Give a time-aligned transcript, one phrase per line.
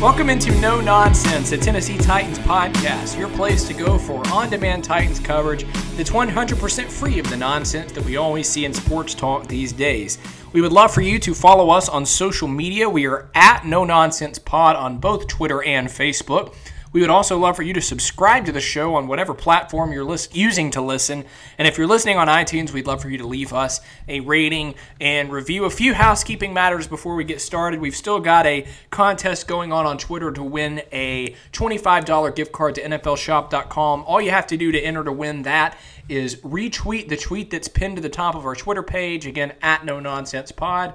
[0.00, 4.84] Welcome into No Nonsense, the Tennessee Titans podcast, your place to go for on demand
[4.84, 5.64] Titans coverage
[5.96, 10.18] that's 100% free of the nonsense that we always see in sports talk these days.
[10.52, 12.88] We would love for you to follow us on social media.
[12.88, 16.54] We are at No Nonsense Pod on both Twitter and Facebook.
[16.92, 20.04] We would also love for you to subscribe to the show on whatever platform you're
[20.04, 21.24] list- using to listen.
[21.58, 24.74] And if you're listening on iTunes, we'd love for you to leave us a rating
[25.00, 25.64] and review.
[25.64, 27.80] A few housekeeping matters before we get started.
[27.80, 32.74] We've still got a contest going on on Twitter to win a $25 gift card
[32.76, 34.04] to NFLShop.com.
[34.04, 35.76] All you have to do to enter to win that
[36.08, 39.84] is retweet the tweet that's pinned to the top of our Twitter page, again, at
[39.84, 40.94] No Nonsense Pod,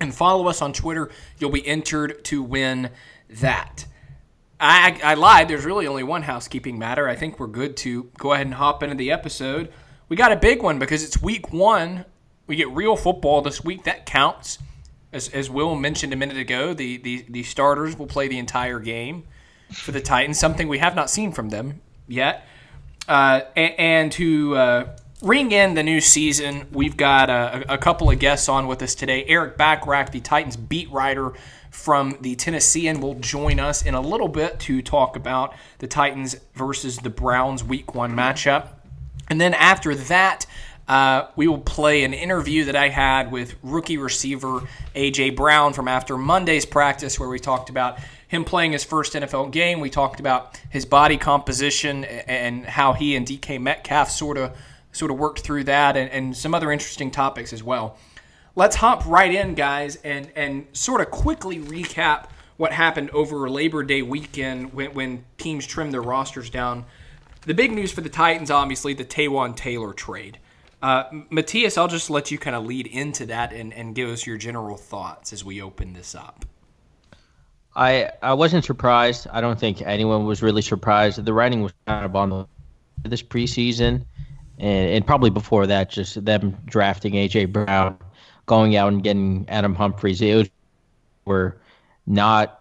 [0.00, 1.10] and follow us on Twitter.
[1.38, 2.90] You'll be entered to win
[3.30, 3.86] that.
[4.60, 5.48] I, I lied.
[5.48, 7.08] There's really only one housekeeping matter.
[7.08, 9.72] I think we're good to go ahead and hop into the episode.
[10.08, 12.04] We got a big one because it's week one.
[12.46, 13.84] We get real football this week.
[13.84, 14.58] That counts.
[15.12, 18.80] As, as Will mentioned a minute ago, the, the, the starters will play the entire
[18.80, 19.24] game
[19.72, 22.46] for the Titans, something we have not seen from them yet.
[23.08, 28.10] Uh, and, and, to uh, ring in the new season, we've got a, a, couple
[28.10, 29.24] of guests on with us today.
[29.26, 31.32] Erik Bacharach, the Titans beat writer
[31.74, 36.36] from the Tennessean will join us in a little bit to talk about the Titans
[36.54, 38.68] versus the Browns week one matchup.
[39.28, 40.46] And then after that,
[40.86, 44.62] uh, we will play an interview that I had with rookie receiver
[44.94, 45.30] A.J.
[45.30, 47.98] Brown from after Monday's practice, where we talked about
[48.28, 49.80] him playing his first NFL game.
[49.80, 54.56] We talked about his body composition and how he and DK Metcalf sort of
[54.92, 57.98] sort of worked through that, and, and some other interesting topics as well
[58.56, 63.82] let's hop right in, guys, and and sort of quickly recap what happened over Labor
[63.82, 66.84] Day weekend when, when teams trimmed their rosters down.
[67.46, 70.38] The big news for the Titans, obviously, the Taywan Taylor trade.
[70.80, 74.26] Uh, Matthias, I'll just let you kind of lead into that and, and give us
[74.26, 76.44] your general thoughts as we open this up.
[77.76, 79.26] I I wasn't surprised.
[79.32, 81.24] I don't think anyone was really surprised.
[81.24, 82.46] The writing was kind of on the
[83.02, 84.04] this preseason,
[84.58, 87.98] and, and probably before that, just them drafting AJ Brown
[88.46, 90.20] going out and getting Adam Humphries.
[90.20, 90.50] It
[91.24, 91.60] were
[92.06, 92.60] not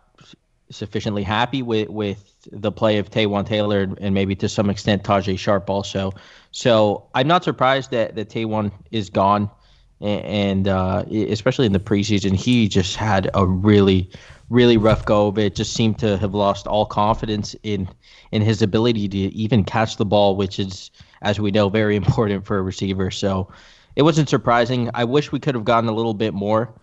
[0.69, 5.37] sufficiently happy with with the play of Taywan Taylor and maybe to some extent Tajaé
[5.37, 6.13] Sharpe also.
[6.51, 9.49] So I'm not surprised that that Taywan is gone,
[10.01, 14.09] and uh, especially in the preseason, he just had a really
[14.49, 15.55] really rough go of it.
[15.55, 17.87] Just seemed to have lost all confidence in
[18.31, 20.91] in his ability to even catch the ball, which is,
[21.21, 23.11] as we know, very important for a receiver.
[23.11, 23.51] So
[23.95, 24.89] it wasn't surprising.
[24.93, 26.73] I wish we could have gotten a little bit more.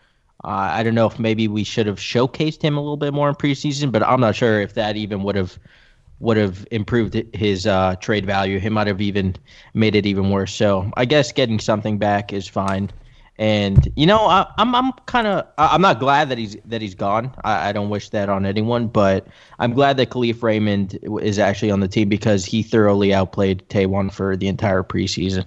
[0.44, 3.28] Uh, I don't know if maybe we should have showcased him a little bit more
[3.28, 5.58] in preseason, but I'm not sure if that even would have
[6.20, 8.58] would have improved his uh, trade value.
[8.58, 9.36] He might have even
[9.72, 10.54] made it even worse.
[10.54, 12.90] So I guess getting something back is fine.
[13.38, 16.82] And you know, I, am I'm, I'm kind of I'm not glad that he's that
[16.82, 17.34] he's gone.
[17.42, 19.26] I, I, don't wish that on anyone, but
[19.58, 24.12] I'm glad that Kalif Raymond is actually on the team because he thoroughly outplayed Taywan
[24.12, 25.46] for the entire preseason.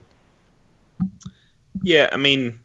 [1.82, 2.60] Yeah, I mean,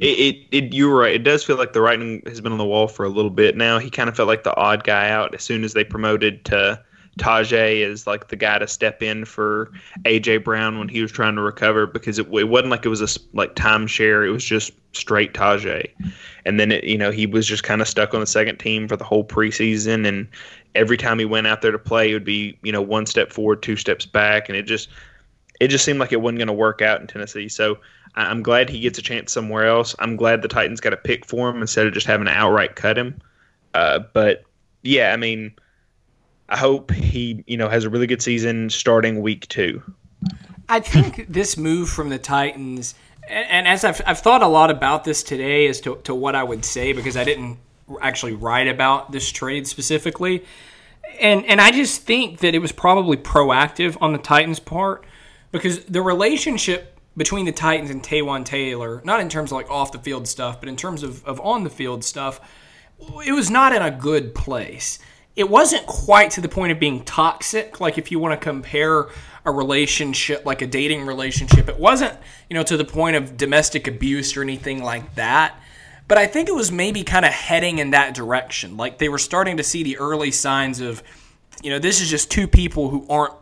[0.00, 1.14] it, it, it, you're right.
[1.14, 3.56] It does feel like the writing has been on the wall for a little bit
[3.56, 3.78] now.
[3.78, 6.82] He kind of felt like the odd guy out as soon as they promoted to
[7.18, 9.70] Tajaé is like the guy to step in for
[10.04, 13.00] AJ Brown when he was trying to recover because it, it wasn't like it was
[13.00, 14.26] a like timeshare.
[14.26, 15.90] It was just straight Tajaé,
[16.44, 18.88] and then it, you know he was just kind of stuck on the second team
[18.88, 20.26] for the whole preseason, and
[20.74, 23.32] every time he went out there to play, it would be you know one step
[23.32, 24.88] forward, two steps back, and it just
[25.60, 27.48] it just seemed like it wasn't going to work out in Tennessee.
[27.48, 27.78] So
[28.16, 29.94] I'm glad he gets a chance somewhere else.
[29.98, 32.76] I'm glad the Titans got a pick for him instead of just having to outright
[32.76, 33.20] cut him.
[33.72, 34.44] Uh, but
[34.82, 35.52] yeah, I mean,
[36.48, 39.82] I hope he you know has a really good season starting week two.
[40.68, 42.94] I think this move from the Titans,
[43.28, 46.34] and, and as I've, I've thought a lot about this today as to, to what
[46.34, 47.58] I would say because I didn't
[48.00, 50.44] actually write about this trade specifically.
[51.20, 55.04] And and I just think that it was probably proactive on the Titans' part
[55.54, 59.92] because the relationship between the Titans and Taywan Taylor, not in terms of like off
[59.92, 62.40] the field stuff, but in terms of, of on the field stuff,
[63.24, 64.98] it was not in a good place.
[65.36, 67.78] It wasn't quite to the point of being toxic.
[67.78, 69.06] Like if you want to compare
[69.44, 72.18] a relationship, like a dating relationship, it wasn't,
[72.50, 75.56] you know, to the point of domestic abuse or anything like that.
[76.08, 78.76] But I think it was maybe kind of heading in that direction.
[78.76, 81.00] Like they were starting to see the early signs of,
[81.62, 83.34] you know, this is just two people who aren't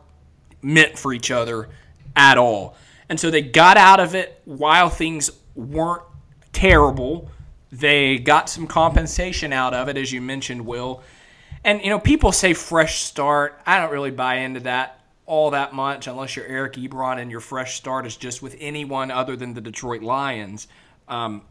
[0.60, 1.70] meant for each other
[2.16, 2.76] at all.
[3.08, 6.02] And so they got out of it while things weren't
[6.52, 7.30] terrible.
[7.70, 11.02] They got some compensation out of it, as you mentioned, Will.
[11.64, 13.60] And, you know, people say fresh start.
[13.66, 17.40] I don't really buy into that all that much unless you're Eric Ebron and your
[17.40, 20.68] fresh start is just with anyone other than the Detroit Lions.
[21.08, 21.42] Um,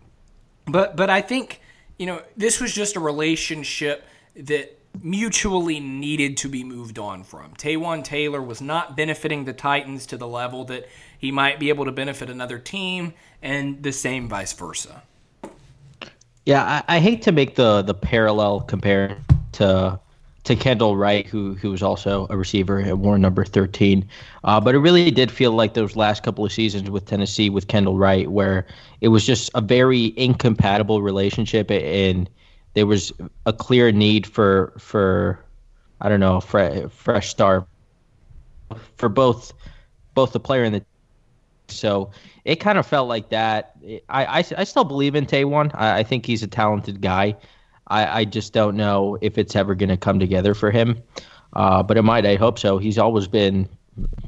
[0.66, 1.62] but but I think
[1.98, 4.06] you know this was just a relationship
[4.36, 7.54] that mutually needed to be moved on from.
[7.56, 11.86] Taywan Taylor was not benefiting the Titans to the level that he might be able
[11.86, 15.04] to benefit another team, and the same vice versa.
[16.46, 19.18] Yeah, I, I hate to make the the parallel compare
[19.54, 20.00] to
[20.44, 24.08] to Kendall Wright, who who was also a receiver at war number 13.
[24.44, 27.68] Uh, but it really did feel like those last couple of seasons with Tennessee with
[27.68, 28.66] Kendall Wright, where
[29.02, 32.30] it was just a very incompatible relationship, and
[32.74, 33.12] there was
[33.46, 35.44] a clear need for for
[36.00, 37.68] I don't know fre- fresh start
[38.98, 39.54] for both
[40.14, 40.86] both the player and the
[41.68, 42.12] so
[42.44, 43.76] it kind of felt like that.
[44.10, 45.72] I, I, I still believe in Taywan.
[45.74, 47.36] I, I think he's a talented guy.
[47.88, 51.02] I, I just don't know if it's ever going to come together for him.
[51.54, 52.26] Uh, but it might.
[52.26, 52.78] I hope so.
[52.78, 53.68] He's always been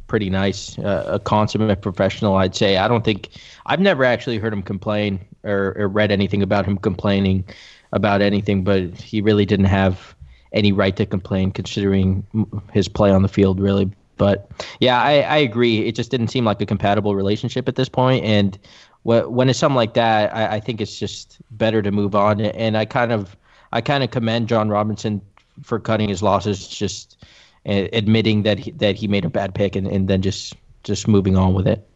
[0.07, 2.77] pretty nice, uh, a consummate professional, I'd say.
[2.77, 3.29] I don't think
[3.65, 7.45] I've never actually heard him complain or, or read anything about him complaining
[7.93, 10.15] about anything, but he really didn't have
[10.51, 12.25] any right to complain considering
[12.73, 13.89] his play on the field, really.
[14.17, 15.87] But yeah, I, I agree.
[15.87, 18.57] It just didn't seem like a compatible relationship at this point, and
[19.03, 22.39] when it's something like that, I, I think it's just better to move on.
[22.41, 23.35] And I kind of
[23.71, 25.21] I kind of commend Jon Robinson
[25.63, 27.17] for cutting his losses, just
[27.65, 31.35] admitting that he, that he made a bad pick, and, and then just just moving
[31.35, 31.87] on with it.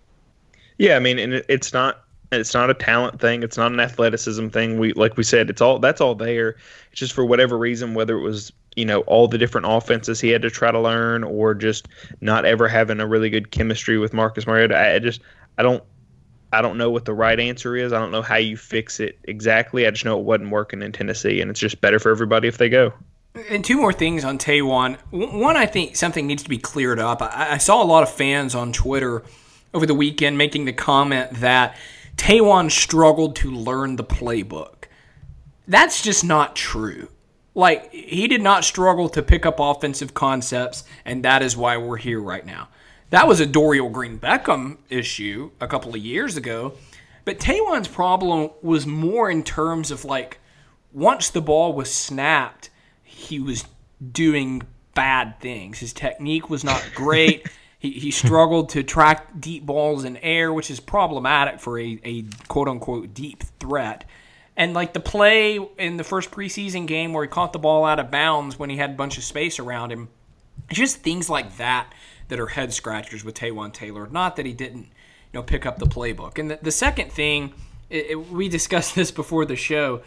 [0.77, 3.43] Yeah, I mean, and it's not it's not a talent thing.
[3.43, 4.79] It's not an athleticism thing.
[4.79, 6.57] We like we said, it's all that's all there.
[6.91, 10.29] It's just for whatever reason, whether it was you know all the different offenses he
[10.29, 11.87] had to try to learn, or just
[12.21, 14.77] not ever having a really good chemistry with Marcus Mariota.
[14.77, 15.21] I, just
[15.57, 15.83] I don't
[16.51, 17.93] I don't know what the right answer is.
[17.93, 19.87] I don't know how you fix it exactly.
[19.87, 22.57] I just know it wasn't working in Tennessee, and it's just better for everybody if
[22.57, 22.93] they go.
[23.49, 24.97] And two more things on Taywan.
[25.11, 27.21] One, I think something needs to be cleared up.
[27.21, 29.23] I saw a lot of fans on Twitter
[29.73, 31.75] over the weekend making the comment that
[32.17, 34.85] Taywan struggled to learn the playbook.
[35.67, 37.09] That's just not true.
[37.55, 41.97] Like, he did not struggle to pick up offensive concepts, and that is why we're
[41.97, 42.69] here right now.
[43.09, 46.73] That was a Dorial Green Beckham issue a couple of years ago.
[47.23, 50.39] But Taywan's problem was more in terms of like
[50.93, 52.69] once the ball was snapped,
[53.03, 53.65] he was
[54.11, 55.79] doing bad things.
[55.79, 57.47] His technique was not great.
[57.79, 62.23] he, he struggled to track deep balls in air, which is problematic for a, a
[62.47, 64.05] quote unquote deep threat.
[64.55, 67.99] And like the play in the first preseason game where he caught the ball out
[67.99, 70.09] of bounds when he had a bunch of space around him,
[70.71, 71.93] just things like that
[72.29, 74.07] that are head scratchers with Taywan Taylor.
[74.07, 74.89] Not that he didn't, you
[75.35, 76.39] know, pick up the playbook.
[76.39, 77.53] And the, the second thing,
[77.91, 80.01] it, it, we discussed this before the show.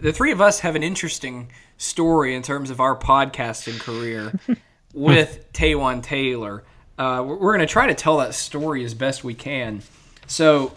[0.00, 4.32] The three of us have an interesting story in terms of our podcasting career
[4.94, 6.64] with Taywan Taylor.
[7.00, 9.80] Uh, we're, we're going to try to tell that story as best we can.
[10.26, 10.74] So,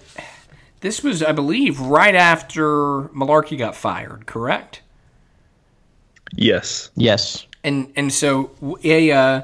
[0.79, 2.63] this was, I believe, right after
[3.09, 4.81] Mularkey got fired, correct?
[6.33, 6.91] Yes.
[6.95, 7.45] Yes.
[7.65, 8.51] And and so
[8.83, 9.41] a uh,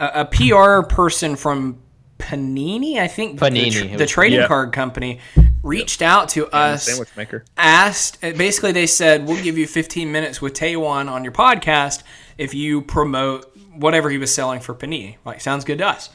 [0.00, 1.78] a, PR person from
[2.18, 4.46] Panini, I think Panini, the, the trading yeah.
[4.46, 5.20] card company,
[5.62, 6.10] reached yep.
[6.10, 6.84] out to us.
[6.84, 7.44] Sandwich maker.
[7.56, 12.02] Asked basically they said we'll give you 15 minutes with Taywan on your podcast
[12.36, 15.16] if you promote whatever he was selling for Panini.
[15.24, 16.10] Like, sounds good to us.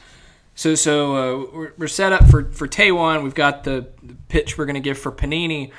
[0.54, 3.22] So, so uh, we're, we're set up for for Taywan.
[3.22, 5.72] We've got the, the pitch we're going to give for Panini,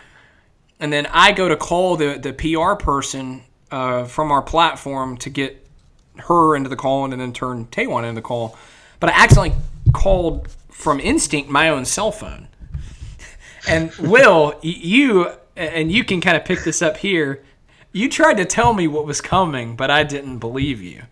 [0.80, 5.30] and then I go to call the the PR person uh, from our platform to
[5.30, 5.68] get
[6.18, 8.58] her into the call, and then turn Taywan into the call.
[9.00, 9.56] But I accidentally
[9.94, 12.48] called from instinct my own cell phone.
[13.66, 17.42] And Will, you and you can kind of pick this up here.
[17.94, 21.04] You tried to tell me what was coming, but I didn't believe you.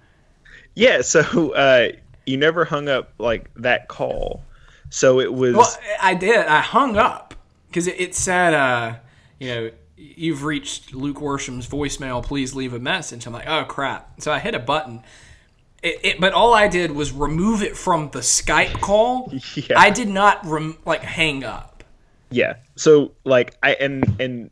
[0.75, 1.89] Yeah, so uh,
[2.25, 4.43] you never hung up like that call.
[4.89, 5.55] So it was.
[5.55, 6.45] Well, I did.
[6.45, 7.33] I hung up
[7.67, 8.95] because it, it, said, uh,
[9.39, 12.23] you know, you've reached Luke Worsham's voicemail.
[12.23, 13.25] Please leave a message.
[13.25, 14.21] I'm like, oh crap!
[14.21, 15.01] So I hit a button.
[15.81, 19.33] It, it, but all I did was remove it from the Skype call.
[19.55, 19.79] Yeah.
[19.79, 21.83] I did not rem- like hang up.
[22.29, 22.55] Yeah.
[22.75, 24.51] So like I and and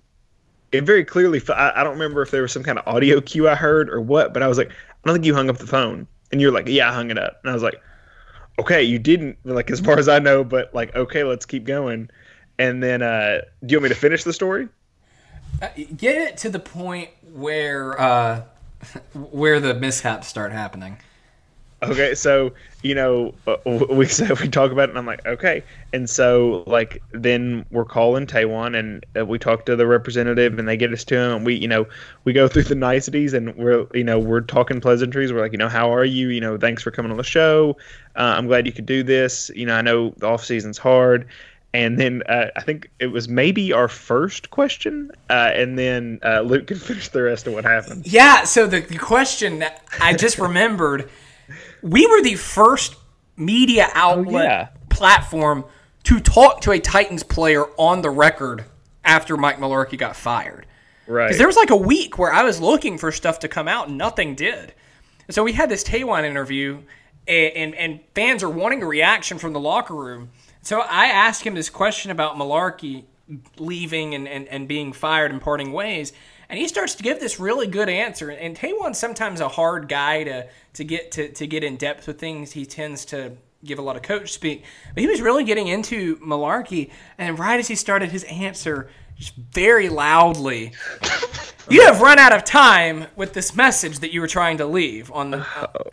[0.72, 1.42] it very clearly.
[1.50, 4.02] I, I don't remember if there was some kind of audio cue I heard or
[4.02, 4.74] what, but I was like, I
[5.06, 6.08] don't think you hung up the phone.
[6.32, 7.40] And you're like, yeah, I hung it up.
[7.44, 7.82] And I was like,
[8.60, 12.10] okay, you didn't, like, as far as I know, but like, okay, let's keep going.
[12.60, 14.68] And then, uh, do you want me to finish the story?
[15.62, 18.44] Uh, get it to the point where, uh,
[19.14, 20.98] where the mishaps start happening.
[21.82, 25.64] Okay, so you know uh, we said we talk about it, and I'm like, okay,
[25.94, 30.68] and so like then we're calling Taywan and uh, we talk to the representative, and
[30.68, 31.86] they get us to him, and we you know
[32.26, 35.32] we go through the niceties, and we're you know we're talking pleasantries.
[35.32, 36.30] We're like, you know, how are you?
[36.30, 37.78] You know, thanks for coming on the show.
[38.16, 39.50] Uh, I'm glad you could do this.
[39.56, 41.28] You know, I know the off season's hard.
[41.72, 46.42] And then uh, I think it was maybe our first question, uh, and then uh,
[46.42, 48.08] Luke can finish the rest of what happened.
[48.08, 48.44] Yeah.
[48.46, 49.64] So the, the question
[50.02, 51.08] I just remembered
[51.82, 52.96] we were the first
[53.36, 54.68] media oh, outlet oh, yeah.
[54.90, 55.66] platform
[56.04, 58.66] to talk to a Titans player on the record
[59.04, 60.66] after Mike Mularkey got fired.
[61.08, 61.26] Right.
[61.26, 63.88] Because there was like a week where I was looking for stuff to come out
[63.88, 64.74] and nothing did.
[65.28, 66.82] And so we had this Taywan interview,
[67.28, 70.30] and, and, and fans are wanting a reaction from the locker room.
[70.62, 73.06] So I asked him this question about Mularkey
[73.58, 76.14] leaving and, and, and being fired and parting ways.
[76.50, 78.30] And he starts to give this really good answer.
[78.30, 82.20] And Taywan's sometimes a hard guy to to get to, to get in depth with
[82.20, 82.52] things.
[82.52, 84.64] He tends to give a lot of coach speak.
[84.94, 89.36] But he was really getting into Mularkey, and right as he started his answer, just
[89.36, 90.74] very loudly,
[91.70, 95.12] you have run out of time with this message that you were trying to leave
[95.12, 95.46] on the.
[95.58, 95.92] Oh.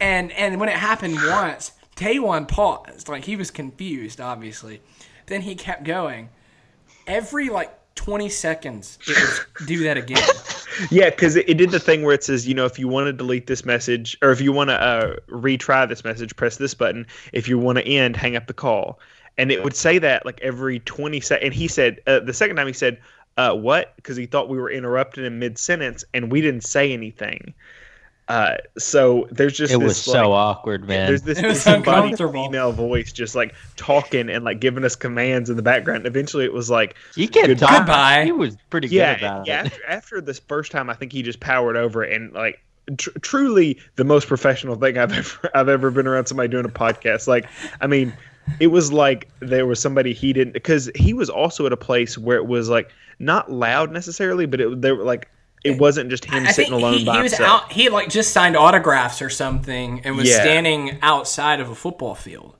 [0.00, 4.80] And and when it happened once, Taijuan paused, like he was confused, obviously.
[5.26, 6.30] Then he kept going.
[7.06, 8.98] Every like 20 seconds
[9.66, 10.22] do that again.
[10.90, 13.06] yeah, because it, it, did the thing where it says, you know, if you want
[13.06, 16.74] to delete this message or if you want to uh, retry this message, press this
[16.74, 17.06] button.
[17.32, 18.98] If you want to end, hang up the call.
[19.38, 21.44] And it would say that like every 20 seconds.
[21.44, 23.00] And he said, uh, the second time he said,
[23.36, 23.94] uh, what?
[23.96, 27.54] Because he thought we were interrupted in mid sentence and we didn't say anything.
[28.30, 31.08] Uh, so there's just it this, was so awkward, man.
[31.08, 35.62] There's this, this female voice just like talking and like giving us commands in the
[35.62, 36.06] background.
[36.06, 37.78] Eventually, it was like he kept talking.
[37.78, 38.24] Goodbye.
[38.24, 39.66] He was pretty yeah, good about yeah, it.
[39.66, 42.62] After, after this first time, I think he just powered over and like
[42.96, 46.68] tr- truly the most professional thing I've ever I've ever been around somebody doing a
[46.68, 47.26] podcast.
[47.26, 47.46] Like,
[47.80, 48.12] I mean,
[48.60, 52.16] it was like there was somebody he didn't because he was also at a place
[52.16, 55.28] where it was like not loud necessarily, but it there were like
[55.64, 57.64] it wasn't just him I sitting alone he, by he himself.
[57.64, 60.40] Out, he like just signed autographs or something and was yeah.
[60.40, 62.54] standing outside of a football field.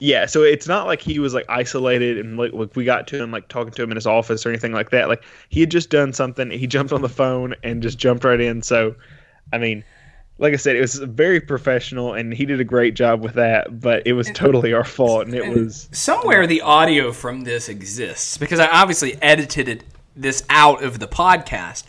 [0.00, 3.22] Yeah, so it's not like he was like isolated and like, like we got to
[3.22, 5.08] him like talking to him in his office or anything like that.
[5.08, 6.50] Like he had just done something.
[6.50, 8.62] He jumped on the phone and just jumped right in.
[8.62, 8.94] So,
[9.52, 9.82] I mean,
[10.38, 13.80] like I said, it was very professional and he did a great job with that.
[13.80, 17.68] But it was totally our fault, and it and was somewhere the audio from this
[17.68, 21.84] exists because I obviously edited it, this out of the podcast.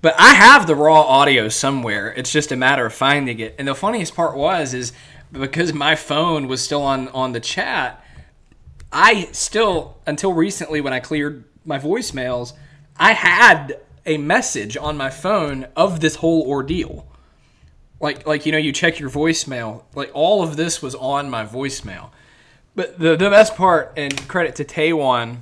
[0.00, 2.12] But I have the raw audio somewhere.
[2.16, 3.56] It's just a matter of finding it.
[3.58, 4.92] And the funniest part was is
[5.32, 8.02] because my phone was still on on the chat,
[8.92, 12.52] I still until recently when I cleared my voicemails,
[12.96, 17.06] I had a message on my phone of this whole ordeal.
[18.00, 21.44] Like like you know you check your voicemail, like all of this was on my
[21.44, 22.10] voicemail.
[22.76, 25.38] But the the best part and credit to Taywan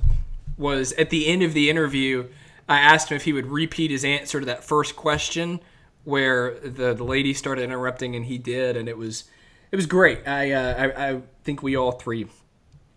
[0.57, 2.27] was at the end of the interview
[2.67, 5.61] I asked him if he would repeat his answer to that first question
[6.03, 9.25] where the, the lady started interrupting, and he did, and it was
[9.71, 10.25] it was great.
[10.27, 12.27] I, uh, I, I think we all three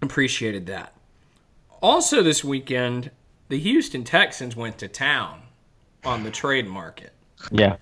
[0.03, 0.95] appreciated that.
[1.83, 3.11] Also, this weekend,
[3.49, 5.43] the Houston Texans went to town
[6.05, 7.13] on the trade market.
[7.51, 7.77] Yeah.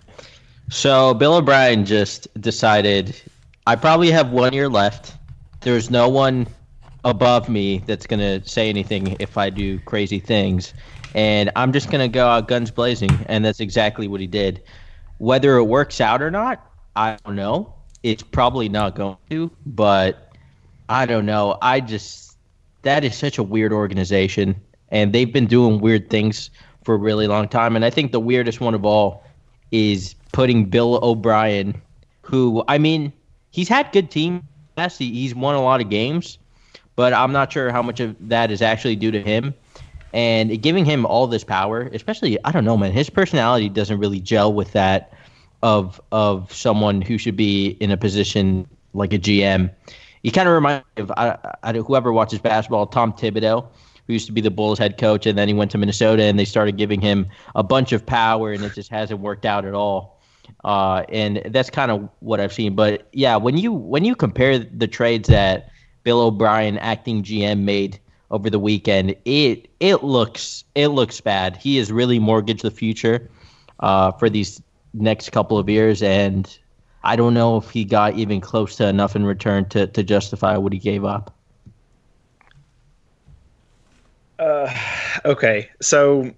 [0.70, 3.20] So Bill O'Brien just decided
[3.66, 5.14] I probably have one year left.
[5.60, 6.46] There's no one
[7.04, 10.72] above me that's going to say anything if I do crazy things
[11.18, 14.62] and I'm just gonna go out guns blazing, and that's exactly what he did.
[15.18, 17.74] Whether it works out or not, I don't know.
[18.04, 20.30] it's probably not going to, but
[20.88, 21.58] I don't know.
[21.60, 22.36] I just
[22.82, 24.54] that is such a weird organization,
[24.90, 26.50] and they've been doing weird things
[26.84, 27.74] for a really long time.
[27.74, 29.24] And I think the weirdest one of all
[29.72, 31.82] is putting Bill O'Brien,
[32.22, 33.12] who I mean,
[33.50, 34.46] he's had good team.
[34.98, 36.38] He's won a lot of games,
[36.94, 39.52] but I'm not sure how much of that is actually due to him.
[40.12, 44.20] And giving him all this power, especially I don't know, man, his personality doesn't really
[44.20, 45.12] gel with that
[45.62, 49.70] of of someone who should be in a position like a GM.
[50.22, 53.66] He kind of reminds me of I, I, whoever watches basketball, Tom Thibodeau,
[54.06, 56.38] who used to be the Bulls head coach, and then he went to Minnesota, and
[56.38, 59.74] they started giving him a bunch of power, and it just hasn't worked out at
[59.74, 60.18] all.
[60.64, 62.74] Uh, and that's kind of what I've seen.
[62.74, 65.70] But yeah, when you when you compare the trades that
[66.04, 68.00] Bill O'Brien, acting GM, made
[68.30, 71.56] over the weekend, it it looks it looks bad.
[71.56, 73.30] He has really mortgaged the future
[73.80, 74.62] uh, for these
[74.94, 76.58] next couple of years, and
[77.04, 80.56] I don't know if he got even close to enough in return to, to justify
[80.56, 81.34] what he gave up.
[84.38, 84.72] Uh,
[85.24, 86.30] okay, so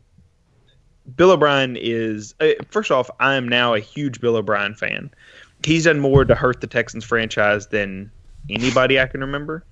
[1.17, 5.11] Bill O'Brien is uh, first off, I am now a huge Bill O'Brien fan.
[5.65, 8.11] He's done more to hurt the Texans franchise than
[8.49, 9.65] anybody I can remember.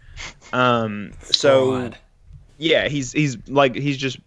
[0.53, 1.99] Um, so God.
[2.59, 4.19] Yeah, he's he's like he's just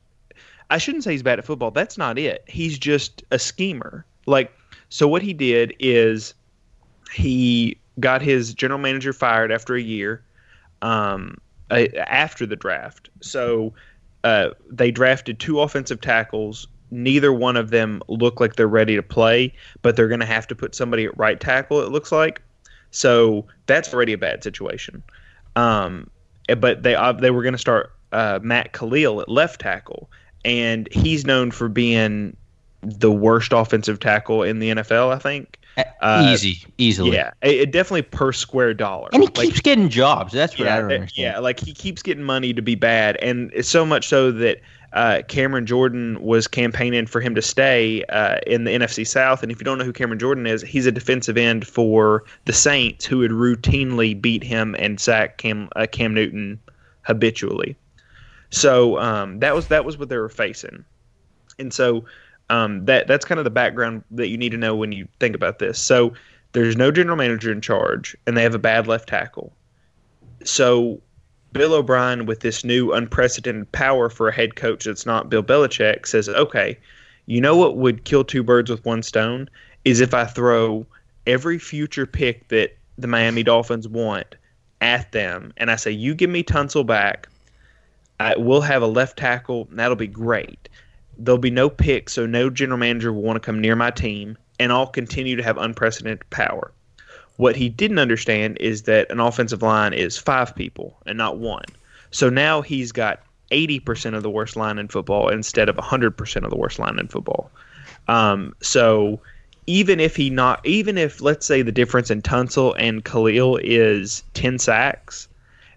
[0.70, 1.70] I shouldn't say he's bad at football.
[1.70, 2.44] That's not it.
[2.48, 4.06] He's just a schemer.
[4.26, 4.52] Like,
[4.90, 6.34] so what he did is
[7.14, 10.24] he got his general manager fired after a year,
[10.82, 11.38] um,
[11.70, 13.10] after the draft.
[13.20, 13.74] So
[14.24, 16.68] uh, they drafted two offensive tackles.
[16.90, 20.48] Neither one of them look like they're ready to play, but they're going to have
[20.48, 21.82] to put somebody at right tackle.
[21.82, 22.42] It looks like.
[22.92, 25.04] So that's already a bad situation.
[25.58, 26.10] Um,
[26.58, 30.10] but they uh, they were going to start uh, Matt Kalil at left tackle,
[30.46, 32.36] and he's known for being
[32.82, 35.14] the worst offensive tackle in the NFL.
[35.14, 35.58] I think.
[36.02, 37.14] Uh, Easy, easily.
[37.14, 39.10] Yeah, it, definitely per square dollar.
[39.14, 40.34] And he like, keeps getting jobs.
[40.34, 41.34] That's what yeah, I don't understand.
[41.34, 44.60] Yeah, like he keeps getting money to be bad, and it's so much so that
[44.94, 49.42] uh, Cameron Jordan was campaigning for him to stay uh, in the NFC South.
[49.42, 52.54] And if you don't know who Cameron Jordan is, he's a defensive end for the
[52.54, 56.60] Saints, who would routinely beat him and sack Cam uh, Cam Newton
[57.04, 57.76] habitually.
[58.52, 60.84] So um, that was that was what they were facing,
[61.58, 62.06] and so
[62.50, 65.36] um, that that's kind of the background that you need to know when you think
[65.36, 65.80] about this.
[65.80, 66.14] So
[66.52, 69.54] there's no general manager in charge, and they have a bad left tackle.
[70.44, 71.02] So
[71.54, 76.06] Bill O'Brien, with this new unprecedented power for a head coach that's not Bill Belichick,
[76.06, 76.78] says, "Okay,
[77.28, 79.50] you know what would kill two birds with one stone
[79.86, 80.86] is if I throw
[81.26, 84.36] every future pick that the Miami Dolphins want
[84.82, 87.30] at them, and I say, you give me Tunsil back."
[88.22, 90.70] I will have a left tackle, that'll be great
[91.18, 94.38] there'll be no pick, so no general manager will want to come near my team,
[94.60, 96.72] and I'll continue to have unprecedented power.
[97.38, 101.66] What he didn't understand is that an offensive line is five people and not one.
[102.12, 106.50] So now he's got 80% of the worst line in football instead of 100% of
[106.50, 107.50] the worst line in football.
[108.08, 109.20] Um, so
[109.68, 114.24] even if he not, even if let's say the difference in Tunsil and Kalil is
[114.34, 115.28] 10 sacks,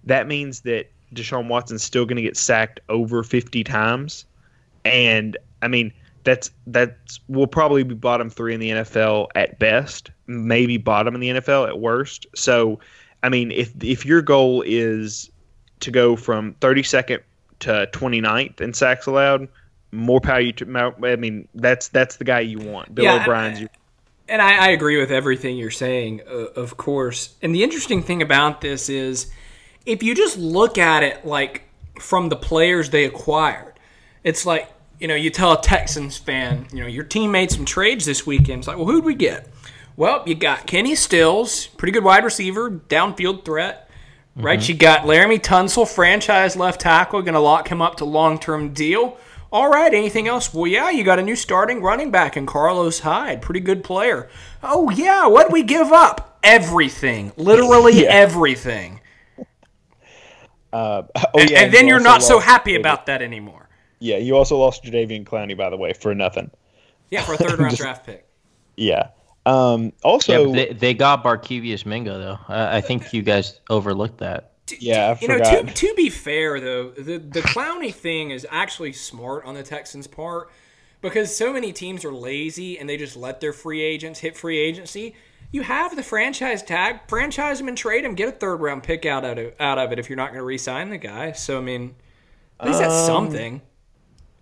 [0.04, 4.24] that means that Deshaun Watson's still going to get sacked over 50 times
[4.85, 5.92] and I mean
[6.24, 11.20] that's that's will probably be bottom three in the NFL at best, maybe bottom in
[11.20, 12.27] the NFL at worst.
[12.35, 12.81] So,
[13.22, 15.31] I mean, if if your goal is
[15.81, 17.20] to go from 32nd
[17.61, 19.48] to 29th in sacks allowed,
[19.92, 20.94] more power you to.
[21.05, 22.94] I mean, that's that's the guy you want.
[22.94, 23.61] Bill yeah, O'Brien's.
[23.61, 23.70] Your,
[24.27, 27.35] and I, I, agree with everything you're saying, uh, of course.
[27.42, 29.31] And the interesting thing about this is,
[29.87, 31.62] if you just look at it like
[31.99, 33.79] from the players they acquired,
[34.23, 37.64] it's like you know, you tell a Texans fan, you know, your team made some
[37.64, 38.61] trades this weekend.
[38.61, 39.49] It's like, well, who'd we get?
[39.97, 43.90] Well, you got Kenny Stills, pretty good wide receiver, downfield threat,
[44.37, 44.47] mm-hmm.
[44.47, 44.68] right?
[44.68, 48.73] You got Laremy Tunsil, franchise left tackle, going to lock him up to long term
[48.73, 49.18] deal.
[49.53, 50.53] All right, anything else?
[50.53, 54.29] Well, yeah, you got a new starting running back in Carlos Hyde, pretty good player.
[54.62, 56.38] Oh, yeah, what'd we give up?
[56.42, 58.09] Everything, literally yeah.
[58.09, 59.01] everything.
[60.74, 63.68] Uh, oh, and, yeah, and then you're not so happy about that anymore.
[64.00, 66.50] Yeah, you also lost Jadeveon Clowney, by the way, for nothing.
[67.10, 68.26] Yeah, for a third round Just, draft pick.
[68.76, 69.10] Yeah.
[69.46, 72.38] Um, also, yeah, they, they, got Barkevious Mingo though.
[72.48, 74.54] I, I, think you guys overlooked that.
[74.80, 75.38] Yeah, I you know.
[75.38, 80.06] To, to be fair though, the the Clowney thing is actually smart on the Texans'
[80.06, 80.50] part
[81.04, 84.58] because so many teams are lazy and they just let their free agents hit free
[84.58, 85.14] agency.
[85.52, 89.04] You have the franchise tag, franchise him and trade him, get a third round pick
[89.04, 91.32] out of it, out of it if you're not going to re-sign the guy.
[91.32, 91.94] So I mean,
[92.58, 93.60] at least um, that's something.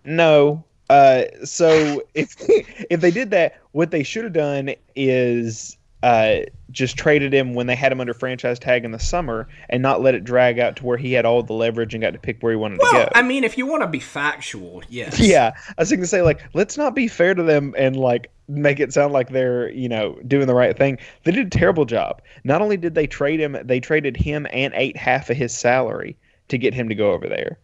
[0.04, 0.64] No.
[0.88, 6.96] Uh, so if if they did that, what they should have done is uh, just
[6.96, 10.14] traded him when they had him under franchise tag in the summer and not let
[10.14, 12.52] it drag out to where he had all the leverage and got to pick where
[12.52, 13.08] he wanted well, to go.
[13.14, 15.20] I mean, if you want to be factual, yes.
[15.32, 18.30] Yeah, I was going to say like let's not be fair to them and like
[18.48, 20.98] make it sound like they're you know doing the right thing.
[21.24, 22.20] They did a terrible job.
[22.42, 26.16] Not only did they trade him, they traded him and ate half of his salary
[26.48, 27.58] to get him to go over there,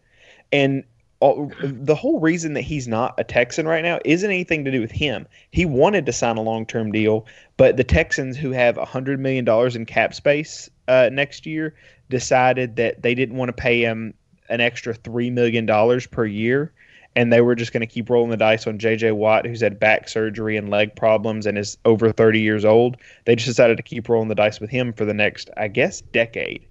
[0.51, 0.83] and
[1.19, 4.79] all, the whole reason that he's not a Texan right now isn't anything to do
[4.79, 5.27] with him.
[5.51, 7.25] He wanted to sign a long term deal,
[7.57, 11.75] but the Texans, who have $100 million in cap space uh, next year,
[12.09, 14.13] decided that they didn't want to pay him
[14.49, 15.67] an extra $3 million
[16.09, 16.73] per year.
[17.15, 19.11] And they were just going to keep rolling the dice on J.J.
[19.11, 22.97] Watt, who's had back surgery and leg problems and is over 30 years old.
[23.25, 26.01] They just decided to keep rolling the dice with him for the next, I guess,
[26.01, 26.65] decade.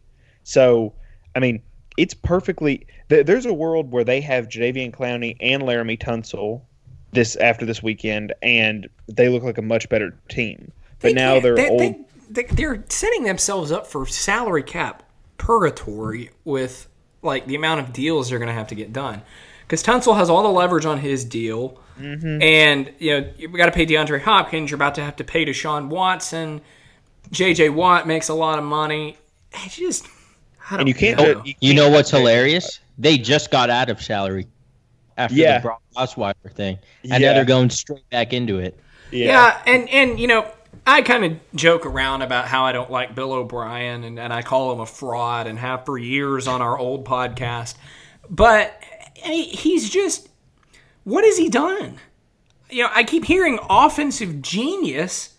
[0.44, 0.94] So,
[1.34, 1.60] I mean,
[1.98, 2.86] it's perfectly.
[3.08, 6.62] There's a world where they have Jadeveon Clowney and Laremy Tunsil
[7.12, 10.72] this after this weekend, and they look like a much better team.
[11.00, 11.80] But They now they're they, old.
[11.80, 11.98] They,
[12.30, 15.02] they, they're setting themselves up for salary cap
[15.38, 16.88] purgatory with
[17.22, 19.22] like the amount of deals they're going to have to get done.
[19.62, 22.40] Because Tunsil has all the leverage on his deal, Mm-hmm.
[22.42, 24.70] and you know we got to pay DeAndre Hopkins.
[24.70, 26.60] You're about to have to pay Deshaun Watson.
[27.32, 27.70] J.J.
[27.70, 29.18] Watt makes a lot of money.
[29.52, 30.06] It's just,
[30.70, 31.18] and you can't.
[31.18, 31.34] know.
[31.34, 32.78] ju- you You know what's hilarious?
[32.78, 34.46] Uh, they just got out of salary
[35.16, 35.58] after Yeah.
[35.58, 37.28] the Brock Osweiler thing, and Yeah.
[37.28, 38.78] now they're going straight back into it.
[39.10, 39.26] Yeah.
[39.26, 40.46] yeah, and and you know,
[40.86, 44.42] I kind of joke around about how I don't like Bill O'Brien and, and I
[44.42, 47.74] call him a fraud and have for years on our old podcast.
[48.28, 48.78] But
[49.14, 50.28] he's just
[51.04, 51.96] what has he done?
[52.70, 55.30] You know, I keep hearing offensive genius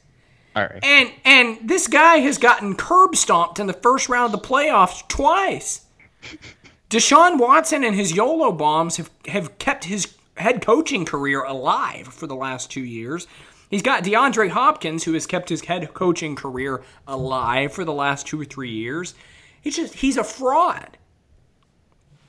[0.60, 0.84] All right.
[0.84, 5.08] and and this guy has gotten curb stomped in the first round of the playoffs
[5.08, 5.86] twice.
[6.89, 12.26] Deshaun Watson and his YOLO bombs have, have kept his head coaching career alive for
[12.26, 13.28] the last two years.
[13.69, 18.26] He's got DeAndre Hopkins, who has kept his head coaching career alive for the last
[18.26, 19.13] two or three years.
[19.62, 20.98] He's just he's a fraud.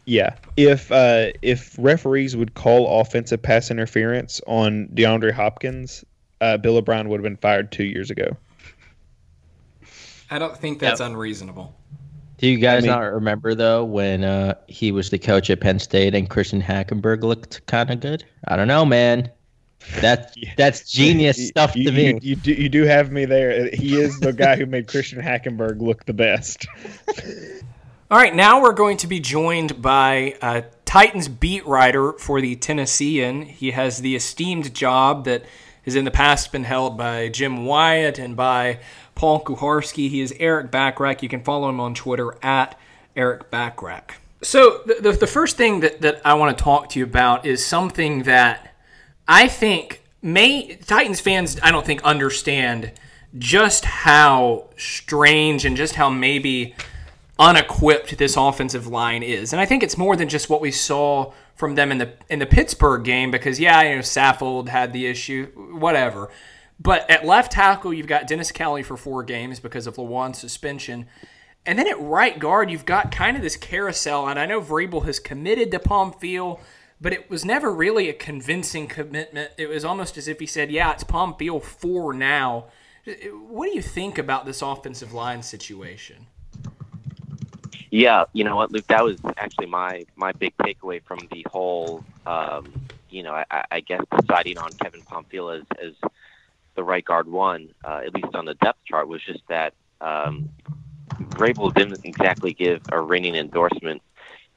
[0.05, 6.05] Yeah, if uh, if referees would call offensive pass interference on DeAndre Hopkins,
[6.41, 8.37] uh, Bill O'Brien would have been fired two years ago.
[10.31, 11.75] I don't think that's unreasonable.
[12.39, 15.79] Do you guys mean- not remember though when uh, he was the coach at Penn
[15.79, 18.25] State and Christian Hackenberg looked kind of good?
[18.49, 19.31] I don't know, man.
[20.01, 22.07] That's that's genius You- stuff you, to me.
[22.07, 23.69] You, you do you do have me there.
[23.75, 26.67] He is the guy who made Christian Hackenberg look the best.
[28.11, 32.57] All right, now we're going to be joined by uh, Titans beat writer for the
[32.57, 33.43] Tennessean.
[33.43, 35.45] He has the esteemed job that
[35.91, 38.79] has in the past been held by Jim Wyatt and by
[39.17, 40.09] Paul Kuharsky.
[40.09, 41.21] He is Erik Bacharach.
[41.21, 42.79] You can follow him on Twitter at
[43.17, 44.15] Erik Bacharach.
[44.41, 47.45] So the, the, the first thing that, that I want to talk to you about
[47.45, 48.73] is something that
[49.27, 52.93] I think may Titans fans I don't think understand
[53.37, 56.77] just how strange and just how maybe
[57.37, 59.53] unequipped this offensive line is.
[59.53, 62.41] And I think it's more than just what we saw from them in the in
[62.41, 65.47] the Pittsburgh game because yeah, you know, Saffold had the issue,
[65.79, 66.31] whatever.
[66.81, 71.07] But at left tackle, you've got Dennis Kelly for four games because of Lewan's suspension.
[71.67, 74.27] And then at right guard, you've got kind of this carousel.
[74.27, 76.59] And I know Vrabel has committed to Pamphile,
[76.99, 79.51] but it was never really a convincing commitment.
[79.59, 82.69] It was almost as if he said, yeah, it's Pamphile for now.
[83.47, 86.27] What do you think about this offensive line situation?
[87.91, 88.87] Yeah, you know what, Luke?
[88.89, 93.81] That was actually my my big takeaway from the whole, um, you know, I, I
[93.81, 95.95] guess deciding on Kevin Pamphile as, as
[96.77, 100.51] the right guard one, uh, at least on the depth chart, was just that um,
[101.21, 104.03] Vrabel didn't exactly give a ringing endorsement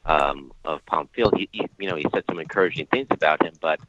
[0.05, 1.35] um, of Pamphile.
[1.37, 3.79] He, he, you know, he said some encouraging things about him, but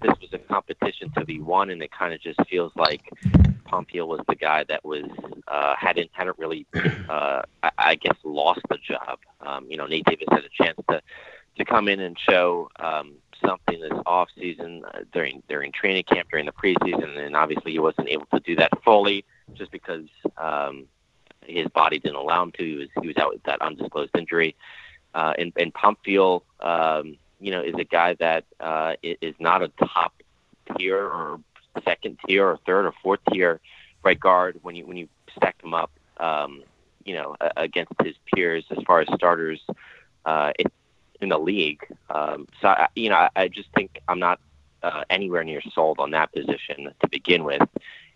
[0.00, 3.02] this was a competition to be won, and it kind of just feels like
[3.66, 5.04] Pamphile was the guy that was
[5.48, 6.66] uh, hadn't hadn't really,
[7.08, 9.18] uh, I, I guess, lost the job.
[9.40, 11.02] Um, you know, Nate Davis had a chance to
[11.56, 16.28] to come in and show um, something this off season uh, during during training camp
[16.30, 20.06] during the preseason, and obviously he wasn't able to do that fully just because
[20.38, 20.86] um,
[21.46, 22.64] his body didn't allow him to.
[22.64, 24.56] He was he was out with that undisclosed injury,
[25.14, 29.68] uh, and and Pamphile, um, you know, is a guy that uh, is not a
[29.68, 30.12] top
[30.76, 31.40] tier or
[31.84, 33.60] second tier or third or fourth tier
[34.02, 36.62] right guard when you when you stack them up, um,
[37.04, 39.60] you know, against his peers as far as starters
[40.24, 40.66] uh, in,
[41.20, 41.84] in the league.
[42.10, 44.40] Um, so I, you know, I, I just think I'm not
[44.82, 47.62] uh, anywhere near sold on that position to begin with.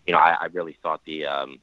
[0.05, 1.59] You know, I, I really thought the um,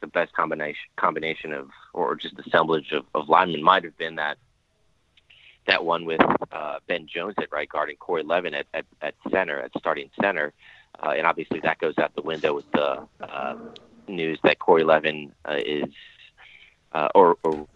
[0.00, 4.38] the best combination combination of or just assemblage of, of linemen might have been that
[5.66, 6.20] that one with
[6.52, 10.10] uh, Ben Jones at right guard and Corey Levin at, at, at center, at starting
[10.20, 10.52] center.
[11.02, 13.56] Uh, and obviously that goes out the window with the uh,
[14.06, 15.84] news that Corey Levin uh, is
[16.92, 17.66] uh, or, or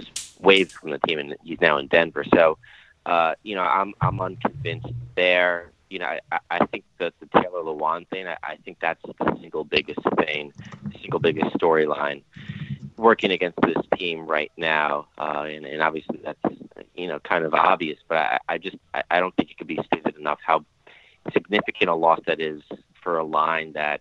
[0.41, 2.25] waived from the team and he's now in Denver.
[2.33, 2.59] So,
[3.07, 5.73] uh, you know, I'm I'm unconvinced there.
[5.91, 9.37] You know, I, I think that the Taylor Lewan thing, I, I think that's the
[9.41, 10.53] single biggest thing,
[10.85, 12.23] the single biggest storyline
[12.99, 15.07] working against this team right now.
[15.17, 16.39] Uh, and, and obviously that's,
[16.95, 19.67] you know, kind of obvious, but I, I just, I, I don't think it could
[19.67, 20.65] be stated enough how
[21.33, 22.63] significant a loss that is
[23.03, 24.01] for a line that,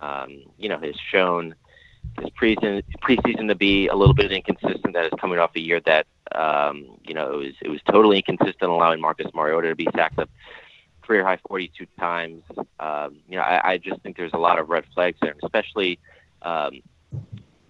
[0.00, 1.54] um, you know, has shown
[2.18, 4.92] this preseason, preseason to be a little bit inconsistent.
[4.94, 8.18] That is coming off a year that, um, you know, it was, it was totally
[8.18, 10.28] inconsistent, allowing Marcus Mariota to be sacked up
[11.02, 12.42] career high 42 times.
[12.80, 15.98] Um, you know, I, I just think there's a lot of red flags there, especially,
[16.42, 16.80] um,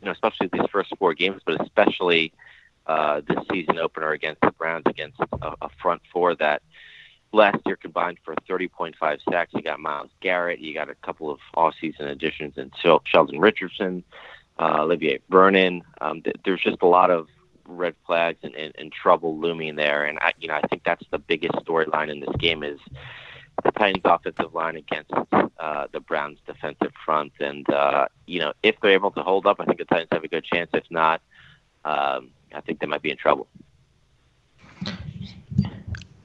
[0.05, 2.31] you know, especially these first four games, but especially
[2.87, 6.61] uh, this season opener against the Browns against a, a front four that
[7.33, 8.95] last year combined for 30.5
[9.31, 9.53] sacks.
[9.55, 12.71] You got Myles Garrett, you got a couple of off-season additions in
[13.07, 14.05] Sheldon Richardson,
[14.59, 15.83] uh, Olivier Vernon.
[16.03, 17.29] Um, th- there's just a lot of
[17.67, 21.05] red flags and, and, and trouble looming there, and I, you know, I think that's
[21.11, 22.79] the biggest storyline in this game is
[23.63, 25.11] the Titans' offensive line against
[25.59, 27.33] uh, the Browns' defensive front.
[27.41, 30.25] And, uh, you know, if they're able to hold up, I think the Titans have
[30.25, 30.71] a good chance.
[30.73, 31.21] If not,
[31.85, 33.47] um, I think they might be in trouble.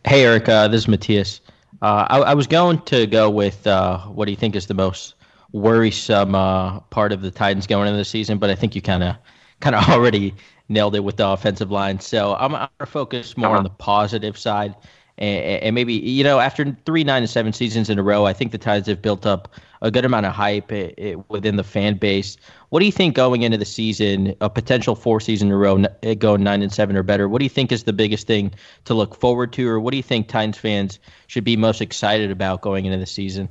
[0.05, 1.41] Hey, Eric, uh, this is Matthias.
[1.81, 4.73] Uh, I, I, was going to go with uh, what do you think is the
[4.73, 5.15] most
[5.53, 9.03] worrisome uh, part of the Titans going into the season, but I think you kind
[9.03, 9.15] of
[9.59, 10.33] kind of already
[10.67, 11.99] nailed it with the offensive line.
[11.99, 13.57] So I'm, I'm going to focus more uh-huh.
[13.57, 14.75] on the positive side
[15.19, 18.33] and, and, maybe you know after three nine and seven seasons in a row, I
[18.33, 21.21] think the Titans have built up a good amount of hype it, eh, it, eh,
[21.27, 22.37] within the fan base.
[22.69, 25.83] What do you think going into the season, a potential four season in a row,
[26.03, 27.27] eh, going nine and seven or better?
[27.27, 28.53] What do you think is the biggest thing
[28.85, 32.31] to look forward to, or what do you think Titans fans should be most excited
[32.31, 33.49] about going into the season?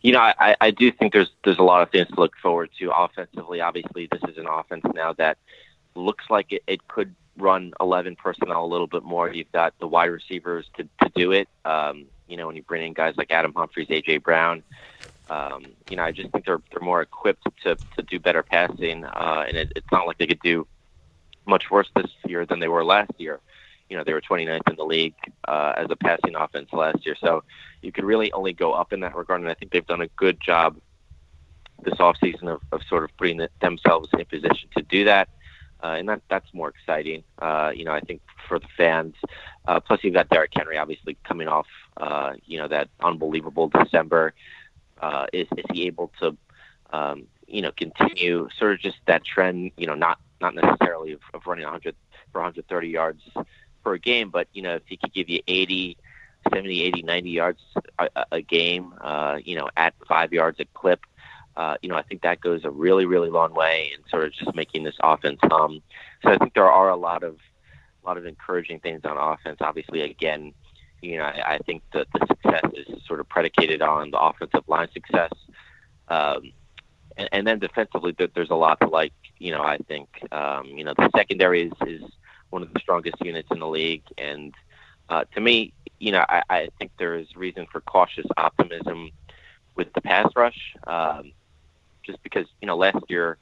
[0.00, 2.70] You know, I, I do think there's there's a lot of things to look forward
[2.78, 3.60] to offensively.
[3.60, 5.38] Obviously, this is an offense now that
[5.94, 9.32] looks like it, it could run 11 personnel a little bit more.
[9.32, 11.48] You've got the wide receivers to, to do it.
[11.64, 14.62] Um, you know, when you bring in guys like Adam Humphries, AJ Brown,
[15.30, 19.04] um, you know, I just think they're they're more equipped to to do better passing,
[19.04, 20.66] uh, and it, it's not like they could do
[21.46, 23.40] much worse this year than they were last year.
[23.88, 25.14] You know, they were 29th in the league
[25.46, 27.44] uh, as a passing offense last year, so
[27.82, 29.40] you could really only go up in that regard.
[29.40, 30.76] And I think they've done a good job
[31.84, 35.28] this offseason of, of sort of putting themselves in position to do that
[35.82, 37.24] uh, and that that's more exciting.
[37.38, 39.14] Uh, you know, I think for the fans.
[39.66, 41.66] Uh, plus, you've got Derrick Henry, obviously coming off,
[41.96, 44.34] uh, you know, that unbelievable December.
[45.00, 46.36] Uh, is is he able to,
[46.92, 49.72] um, you know, continue sort of just that trend?
[49.76, 51.94] You know, not not necessarily of, of running 100
[52.32, 53.22] for 130 yards
[53.84, 55.96] per game, but you know, if he could give you 80.
[56.52, 57.60] 70, 80, 90 yards
[58.00, 61.06] a, a game, uh, you know, at five yards a clip,
[61.56, 64.32] uh, you know, I think that goes a really, really long way in sort of
[64.32, 65.82] just making this offense hum.
[66.22, 67.36] So I think there are a lot of,
[68.02, 69.58] a lot of encouraging things on offense.
[69.60, 70.54] Obviously, again,
[71.02, 74.64] you know, I, I think that the success is sort of predicated on the offensive
[74.66, 75.32] line success.
[76.08, 76.52] Um,
[77.16, 79.12] and, and then defensively, there's a lot to like.
[79.38, 82.02] You know, I think um, you know the secondary is, is
[82.50, 84.54] one of the strongest units in the league, and
[85.08, 89.10] uh, to me, you know, I, I think there is reason for cautious optimism
[89.74, 90.74] with the pass rush.
[90.86, 91.32] Um,
[92.02, 93.38] just because you know last year,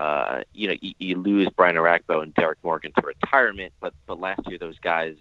[0.00, 4.20] uh, you know, you, you lose Brian Orakpo and Derrick Morgan to retirement, but but
[4.20, 5.16] last year those guys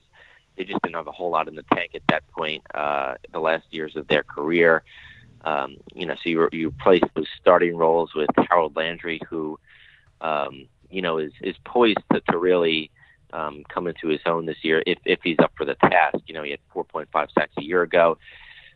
[0.56, 2.64] they just didn't have a whole lot in the tank at that point.
[2.74, 4.84] Uh, the last years of their career,
[5.46, 9.60] um, you know, so you you replace those starting roles with Harold Landry, who
[10.22, 12.92] um, you know is is poised to, to really
[13.32, 16.18] um, come into his own this year if if he's up for the task.
[16.28, 18.18] You know, he had 4.5 sacks a year ago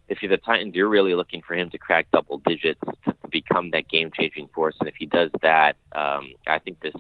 [0.09, 3.71] if you're the Titans, you're really looking for him to crack double digits to, become
[3.71, 4.75] that game-changing force.
[4.79, 6.95] And if he does that, um, I think this,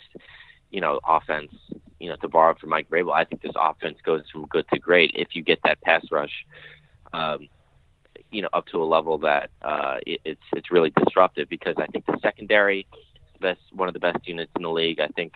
[0.71, 1.53] you know, offense,
[1.99, 4.79] you know, to borrow from Mike Vrabel, I think this offense goes from good to
[4.79, 6.45] great if you get that pass rush,
[7.13, 7.47] um,
[8.29, 11.47] you know, up to a level that uh, it, it's it's really disruptive.
[11.47, 12.85] Because I think the secondary,
[13.39, 14.99] best one of the best units in the league.
[14.99, 15.33] I think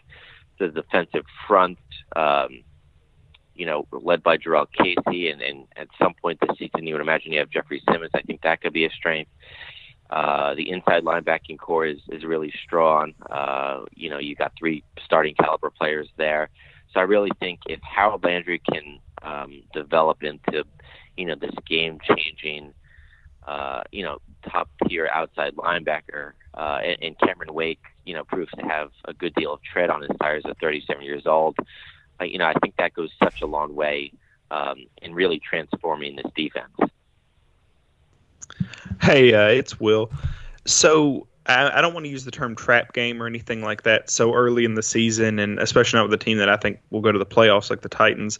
[0.59, 1.79] the defensive front.
[2.15, 2.63] Um,
[3.55, 7.01] you know, led by Jurrell Casey, and, and at some point this season, you would
[7.01, 8.11] imagine you have Jeffery Simmons.
[8.13, 9.31] I think that could be a strength.
[10.09, 13.13] Uh, the inside linebacking corps is, is really strong.
[13.29, 16.49] Uh, you know, you got three starting caliber players there.
[16.93, 20.65] So I really think if Harold Landry can um, develop into,
[21.15, 22.73] you know, this game changing,
[23.47, 24.17] uh, you know,
[24.49, 29.13] top tier outside linebacker, uh, and, and Cameron Wake, you know, proves to have a
[29.13, 31.55] good deal of tread on his tires at 37 years old
[32.23, 34.11] you know, I think that goes such a long way
[34.49, 36.75] um, in really transforming this defense.
[39.01, 40.11] Hey, uh, it's Will.
[40.65, 44.09] So I, I don't want to use the term trap game or anything like that
[44.09, 47.01] so early in the season, and especially not with a team that I think will
[47.01, 48.37] go to the playoffs like the Titans.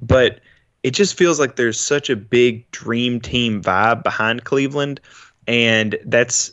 [0.00, 0.40] But
[0.82, 5.00] it just feels like there's such a big dream team vibe behind Cleveland,
[5.46, 6.52] and that's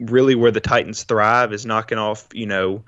[0.00, 2.84] really where the Titans thrive is knocking off, you know,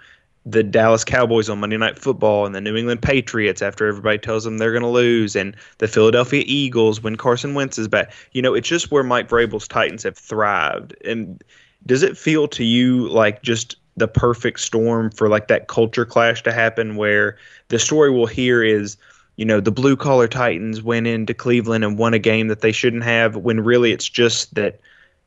[0.50, 4.44] the Dallas Cowboys on Monday Night Football and the New England Patriots after everybody tells
[4.44, 8.12] them they're going to lose, and the Philadelphia Eagles when Carson Wentz is back.
[8.32, 10.96] You know, it's just where Mike Vrabel's Titans have thrived.
[11.04, 11.42] And
[11.84, 16.42] does it feel to you like just the perfect storm for like that culture clash
[16.44, 17.36] to happen where
[17.68, 18.96] the story we'll hear is
[19.36, 22.70] you know the blue collar titans went into cleveland and won a game that they
[22.70, 24.80] shouldn't have when really it's just that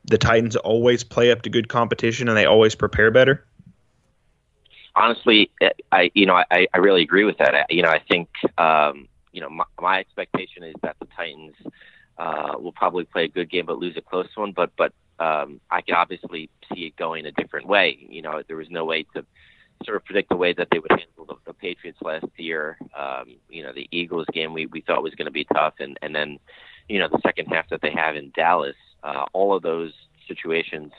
[0.06, 3.44] the titans always play up to good competition and they always prepare better
[4.94, 5.50] honestly
[5.90, 8.28] i you know i, I really agree with that I, you know i think
[8.58, 11.54] um, you know my, my expectation is that the titans
[12.18, 15.60] uh, will probably play a good game but lose a close one but but um,
[15.70, 18.06] I can obviously see it going a different way.
[18.08, 19.24] You know, there was no way to
[19.84, 22.78] sort of predict the way that they would handle the, the Patriots last year.
[22.96, 25.98] Um, you know, the Eagles game we, we thought was going to be tough, and
[26.02, 26.38] and then,
[26.88, 29.92] you know, the second half that they have in Dallas, uh, all of those
[30.26, 30.92] situations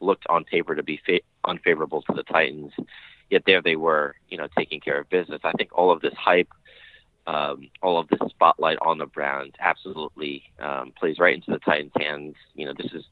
[0.00, 2.72] looked on paper to be fa- unfavorable to the Titans.
[3.30, 5.40] Yet there they were, you know, taking care of business.
[5.44, 6.48] I think all of this hype
[7.26, 11.92] um, all of this spotlight on the Browns absolutely um, plays right into the Titans'
[11.96, 12.34] hands.
[12.54, 13.04] You know, this is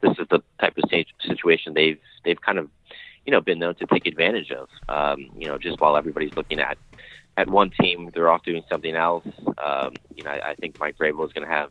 [0.00, 0.90] this is the type of
[1.26, 2.70] situation they've they've kind of
[3.24, 4.68] you know been known to take advantage of.
[4.88, 6.78] Um, you know, just while everybody's looking at
[7.36, 9.26] at one team, they're off doing something else.
[9.62, 11.70] Um, you know, I, I think Mike Vrabel is going to have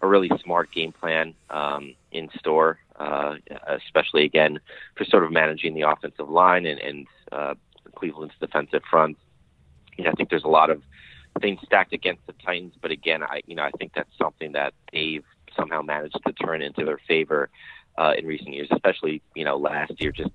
[0.00, 4.60] a really smart game plan um, in store, uh, especially again
[4.96, 7.54] for sort of managing the offensive line and, and uh,
[7.94, 9.16] Cleveland's defensive front.
[9.96, 10.82] You know, I think there's a lot of
[11.40, 14.74] things stacked against the Titans, but again, I you know I think that's something that
[14.92, 15.24] they've
[15.56, 17.48] somehow managed to turn into their favor
[17.98, 20.30] uh, in recent years, especially you know last year, just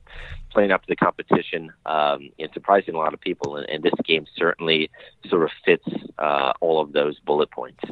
[0.52, 3.56] playing up to the competition um, and surprising a lot of people.
[3.56, 4.90] And, and this game certainly
[5.30, 5.88] sort of fits
[6.20, 7.84] uh, all of those bullet points.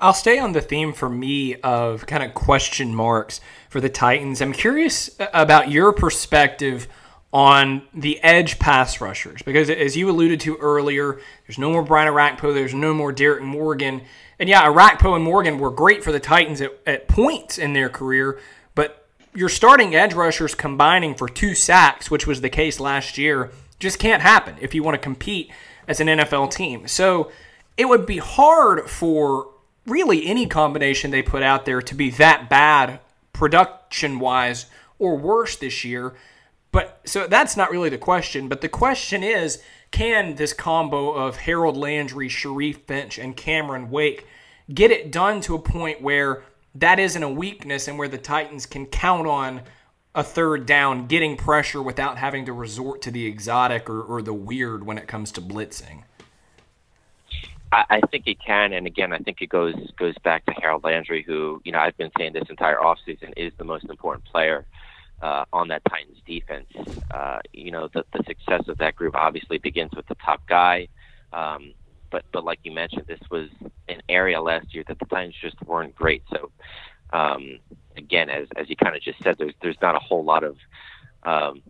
[0.00, 4.40] I'll stay on the theme for me of kind of question marks for the Titans.
[4.40, 6.88] I'm curious uh, about your perspective
[7.32, 12.12] on the edge pass rushers because, as you alluded to earlier, there's no more Brian
[12.12, 14.02] Orakpo, there's no more Derrick Morgan.
[14.38, 17.88] And yeah, Orakpo and Morgan were great for the Titans at, at points in their
[17.88, 18.40] career,
[18.74, 23.50] but your starting edge rushers combining for two sacks, which was the case last year,
[23.78, 25.50] just can't happen if you want to compete
[25.86, 26.88] as an NFL team.
[26.88, 27.30] So
[27.76, 29.50] it would be hard for
[29.88, 33.00] really any combination they put out there to be that bad
[33.32, 34.66] production wise
[34.98, 36.14] or worse this year.
[36.72, 38.48] But so that's not really the question.
[38.48, 44.26] But the question is can this combo of Harold Landry, Sharif Finch, and Cameron Wake
[44.72, 46.42] get it done to a point where
[46.74, 49.62] that isn't a weakness and where the Titans can count on
[50.14, 54.34] a third down getting pressure without having to resort to the exotic or, or the
[54.34, 56.02] weird when it comes to blitzing?
[57.72, 60.84] I, I think it can, and again, I think it goes goes back to Harold
[60.84, 64.66] Landry, who you know I've been saying this entire offseason is the most important player
[65.22, 66.68] uh, on that Titans defense.
[67.10, 70.88] Uh, you know, the, the success of that group obviously begins with the top guy.
[71.32, 71.72] Um,
[72.10, 73.48] but, but like you mentioned, this was
[73.88, 76.22] an area last year that the Titans just weren't great.
[76.32, 76.50] So,
[77.12, 77.58] um,
[77.96, 80.56] again, as, as you kind of just said, there's, there's not a whole lot of,
[81.24, 81.62] um,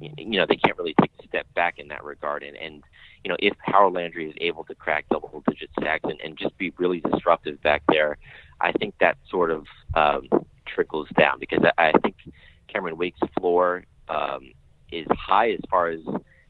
[0.00, 2.42] you know, they can't really take a step back in that regard.
[2.42, 2.82] And, and
[3.24, 6.56] you know, if Harold Landry is able to crack double digit sacks and, and just
[6.58, 8.18] be really disruptive back there,
[8.60, 10.28] I think that sort of um,
[10.66, 12.16] trickles down because I, I think
[12.68, 14.52] Cameron Wake's floor um,
[14.90, 16.00] is high as far as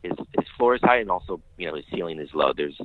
[0.02, 2.52] his his floor is high, and also you know his ceiling is low.
[2.56, 2.78] There's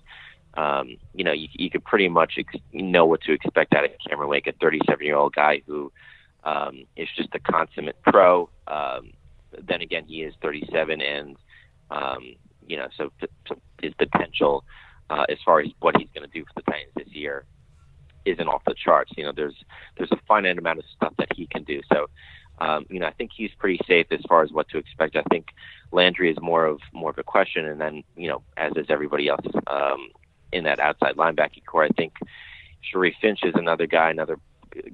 [0.55, 3.91] um, you know you you could pretty much ex- know what to expect out of
[4.07, 5.91] Cameron Wake, a 37 year old guy who
[6.43, 8.49] um, is just a consummate pro.
[8.67, 9.11] Um,
[9.67, 11.37] then again, he is 37, and
[11.89, 12.35] um,
[12.67, 13.11] you know so,
[13.47, 14.63] so his potential
[15.09, 17.45] uh, as far as what he's going to do for the Titans this year
[18.25, 19.11] isn't off the charts.
[19.15, 19.55] You know, there's
[19.97, 21.81] there's a finite amount of stuff that he can do.
[21.91, 22.07] So
[22.59, 25.15] um, you know, I think he's pretty safe as far as what to expect.
[25.15, 25.47] I think
[25.91, 29.27] Landry is more of more of a question, and then you know, as is everybody
[29.27, 30.09] else um,
[30.51, 31.83] in that outside linebacking core.
[31.83, 32.13] I think
[32.81, 34.39] Sharif Finch is another guy, another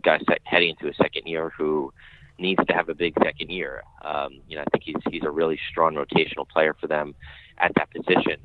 [0.01, 1.93] guy set, heading into a second year who
[2.38, 3.84] needs to have a big second year.
[4.03, 7.15] Um, you know, I think he's he's a really strong rotational player for them
[7.57, 8.37] at that position.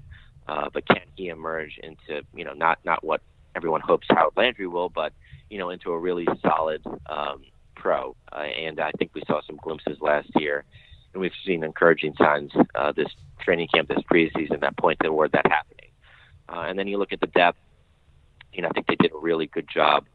[0.47, 3.21] Uh, but can he emerge into you know not not what
[3.55, 5.13] everyone hopes Harold Landry will, but
[5.51, 7.43] you know into a really solid um,
[7.77, 10.65] pro, uh, and I think we saw some glimpses last year,
[11.13, 13.09] and we've seen encouraging signs uh, this
[13.41, 15.91] training camp, this preseason that point toward that happening.
[16.49, 17.59] Uh, and then you look at the depth.
[18.53, 20.07] You know, I think they did a really good job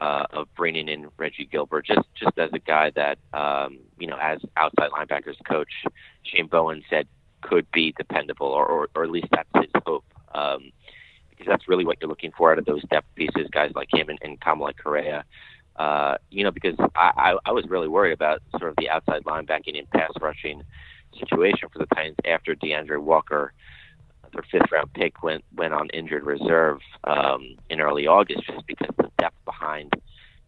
[0.00, 4.18] uh, of bringing in Reggie Gilbert, just just as a guy that um, you know,
[4.20, 5.72] as outside linebackers coach
[6.22, 7.06] Shane Bowen said
[7.42, 10.04] could be dependable, or, or, or at least that's his hope.
[10.34, 10.72] Um,
[11.30, 14.10] because that's really what you're looking for out of those depth pieces, guys like him
[14.10, 15.24] and, and Kamalei Correa.
[15.76, 19.24] Uh, you know, because I, I, I was really worried about sort of the outside
[19.24, 20.62] linebacking and pass rushing
[21.18, 23.54] situation for the Titans after D'Andre Walker,
[24.34, 28.94] their fifth round pick, went went on injured reserve um, in early August, just because
[28.98, 29.92] the depth behind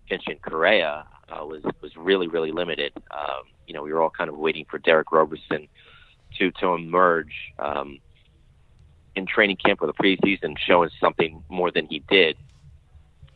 [0.08, 2.92] Vincent Correa uh, was was really really limited.
[3.10, 5.66] Um, you know, we were all kind of waiting for Derick Roberson
[6.38, 7.98] to to emerge um,
[9.14, 12.36] in training camp or the preseason, showing something more than he did.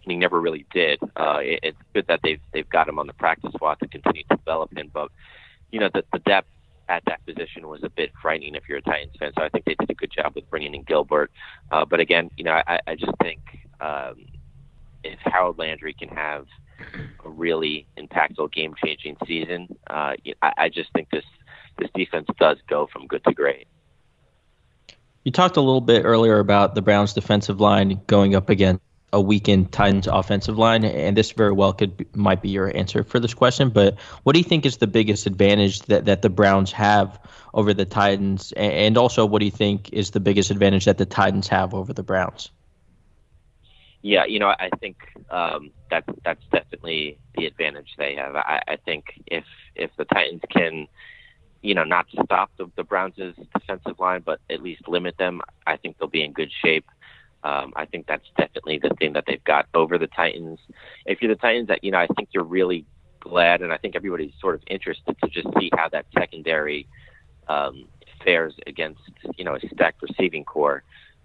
[0.03, 1.01] And he never really did.
[1.17, 4.23] Uh, it, it's good that they've they've got him on the practice squad to continue
[4.31, 5.11] to develop him, but
[5.73, 6.49] you know the, the depth
[6.89, 9.33] at that position was a bit frightening if you're a Titans fan.
[9.37, 11.33] So I think they did a good job with bringing in Gilbert.
[11.73, 13.41] Uh, but again, you know, I, I just think
[13.81, 14.27] um,
[15.03, 16.47] if Harold Landry can have
[17.25, 21.25] a really impactful, game-changing season, uh, I, I just think this
[21.79, 23.67] this defense does go from good to great.
[25.25, 29.21] You talked a little bit earlier about the Browns' defensive line going up against a
[29.21, 33.19] weakened Titans offensive line, and this very well could be, might be your answer for
[33.19, 33.71] this question.
[33.71, 37.19] But what do you think is the biggest advantage that, that the Browns have
[37.55, 41.07] over the Titans, and also what do you think is the biggest advantage that the
[41.07, 42.51] Titans have over the Browns?
[44.03, 44.99] Yeah, you know, I think
[45.31, 48.37] um, that's that's definitely the advantage they have.
[48.37, 50.87] I, I think if if the Titans can,
[51.63, 53.15] you know, not stop the, the Browns'
[53.55, 56.87] defensive line, but at least limit them, I think they'll be in good shape.
[57.43, 60.59] Um, I think that's definitely the thing that they've got over the Titans.
[61.05, 62.85] If you're the Titans, that you know, I think you're really
[63.21, 66.89] glad, and I think everybody's sort of interested to just see how that secondary
[67.49, 67.87] um,
[68.25, 69.01] fares against
[69.37, 70.83] you know a stacked receiving core.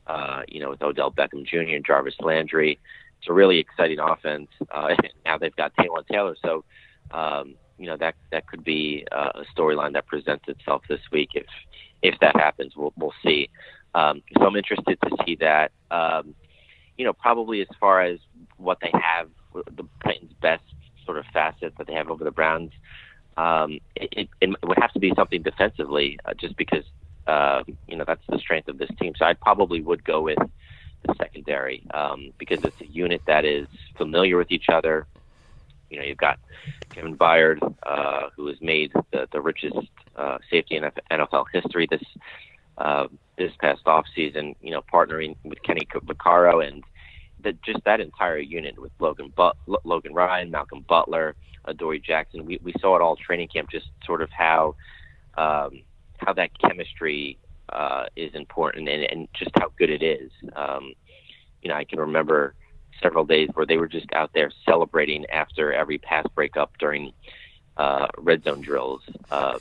[0.08, 1.76] Uh, you know, with Odell Beckham Jr.
[1.76, 2.80] and Jarvis Landry,
[3.20, 4.50] it's a really exciting offense.
[4.70, 6.64] Uh, now they've got Taylor Taylor, so
[7.12, 11.30] um, you know that that could be uh, a storyline that presents itself this week.
[11.34, 11.48] If
[12.02, 13.50] if that happens, we'll we'll see.
[13.96, 15.72] Um, so I'm interested to see that.
[15.90, 16.36] Um,
[16.98, 18.20] you know, probably as far as
[18.58, 20.64] what they have, the Titans' best
[21.06, 22.72] sort of facet that they have over the Browns,
[23.38, 26.84] um, it, it, it would have to be something defensively, uh, just because
[27.26, 29.14] uh, you know that's the strength of this team.
[29.18, 30.38] So I probably would go with
[31.08, 33.68] the secondary um, because it's a unit that is
[33.98, 35.08] familiar with each other.
[35.92, 36.40] You know, you've got
[36.90, 39.78] Kevin Byard, uh, who has made the, the richest
[40.16, 42.04] uh, safety in NFL history this
[42.78, 44.56] uh, this past off season.
[44.62, 46.84] You know, partnering with Kenny Vaccaro and
[47.44, 51.36] that just that entire unit with Logan but- Logan Ryan, Malcolm Butler,
[51.66, 52.46] Adoree Jackson.
[52.46, 53.70] We we saw it all training camp.
[53.70, 54.76] Just sort of how
[55.38, 55.82] um,
[56.18, 57.38] how that chemistry
[57.70, 60.32] uh, is important and, and just how good it is.
[60.56, 60.94] Um,
[61.62, 62.56] you know, I can remember
[63.02, 67.14] several days where they were just out there celebrating after every pass breakup during
[67.78, 69.02] uh, red zone drills.
[69.30, 69.60] Um,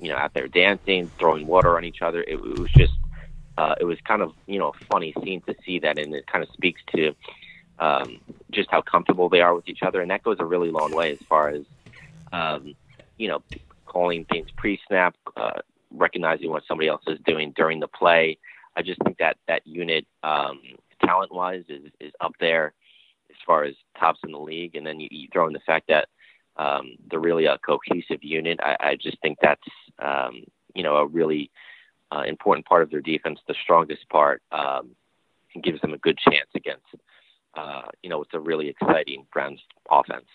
[0.00, 2.22] you know, out there dancing, throwing water on each other.
[2.22, 2.92] It, it was just,
[3.56, 6.26] uh, it was kind of, you know, a funny scene to see that, and it
[6.26, 7.14] kind of speaks to
[7.78, 8.18] um,
[8.50, 11.12] just how comfortable they are with each other, and that goes a really long way
[11.12, 11.62] as far as,
[12.32, 12.74] um,
[13.16, 13.44] you know,
[13.86, 15.60] calling things pre-snap, uh,
[15.92, 18.38] recognizing what somebody else is doing during the play.
[18.74, 20.60] I just think that that unit, um,
[21.04, 22.72] talent-wise, is is up there
[23.46, 26.08] far as tops in the league, and then you, you throw in the fact that
[26.56, 28.60] um, they're really a cohesive unit.
[28.62, 29.62] I, I just think that's
[29.98, 31.50] um, you know a really
[32.10, 34.90] uh, important part of their defense, the strongest part, um,
[35.54, 36.86] and gives them a good chance against
[37.54, 40.26] uh, you know it's a really exciting Browns offense.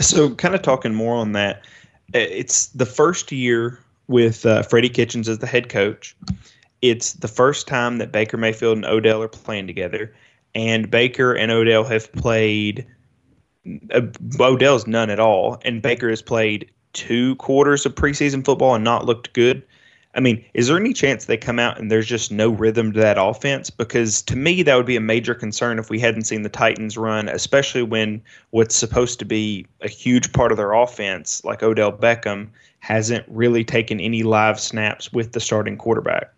[0.00, 1.64] So, kind of talking more on that,
[2.12, 3.78] it's the first year
[4.08, 6.16] with uh, Freddie Kitchens as the head coach.
[6.80, 10.12] It's the first time that Baker Mayfield and Odell are playing together,
[10.54, 12.86] and Baker and Odell have played
[13.92, 14.02] uh,
[14.40, 19.06] Odell's none at all, and Baker has played two quarters of preseason football and not
[19.06, 19.62] looked good.
[20.14, 23.00] I mean, is there any chance they come out and there's just no rhythm to
[23.00, 23.70] that offense?
[23.70, 26.98] Because to me, that would be a major concern if we hadn't seen the Titans
[26.98, 31.92] run, especially when what's supposed to be a huge part of their offense, like Odell
[31.92, 32.48] Beckham,
[32.80, 36.30] hasn't really taken any live snaps with the starting quarterback.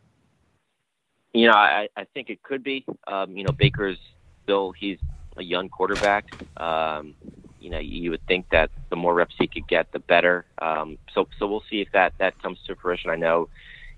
[1.35, 2.87] You know, I, I think it could be.
[3.09, 3.99] Um, you know, Baker's
[4.45, 4.99] still he's
[5.37, 6.27] a young quarterback.
[6.57, 7.15] Um,
[7.61, 10.45] you know, you would think that the more reps he could get, the better.
[10.63, 13.11] Um, so, so we'll see if that that comes to fruition.
[13.11, 13.49] I know,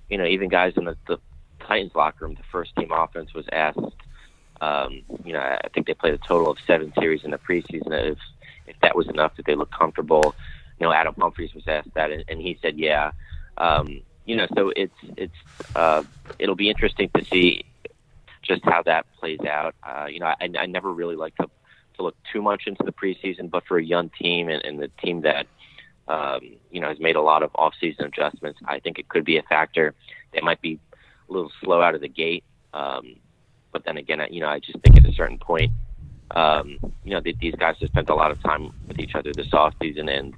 [0.09, 1.18] you know, even guys in the, the
[1.61, 3.78] Titans locker room, the first team offense was asked.
[4.62, 7.93] Um, you know, I think they played a total of seven series in the preseason.
[8.12, 8.18] If
[8.66, 10.34] if that was enough, that they looked comfortable,
[10.80, 13.11] you know, Adam Humphries was asked that, and, and he said, yeah.
[13.59, 15.35] Um, you know, so it's it's
[15.74, 16.03] uh,
[16.39, 17.64] it'll be interesting to see
[18.43, 19.74] just how that plays out.
[19.83, 21.49] Uh, you know, I, I never really like to
[21.97, 24.89] to look too much into the preseason, but for a young team and, and the
[25.03, 25.47] team that
[26.09, 29.39] um, you know has made a lot of off-season adjustments, I think it could be
[29.39, 29.95] a factor.
[30.33, 30.79] They might be
[31.29, 33.16] a little slow out of the gate, um,
[33.72, 35.72] but then again, you know, I just think at a certain point,
[36.33, 39.33] um, you know, that these guys have spent a lot of time with each other
[39.33, 40.35] this offseason, and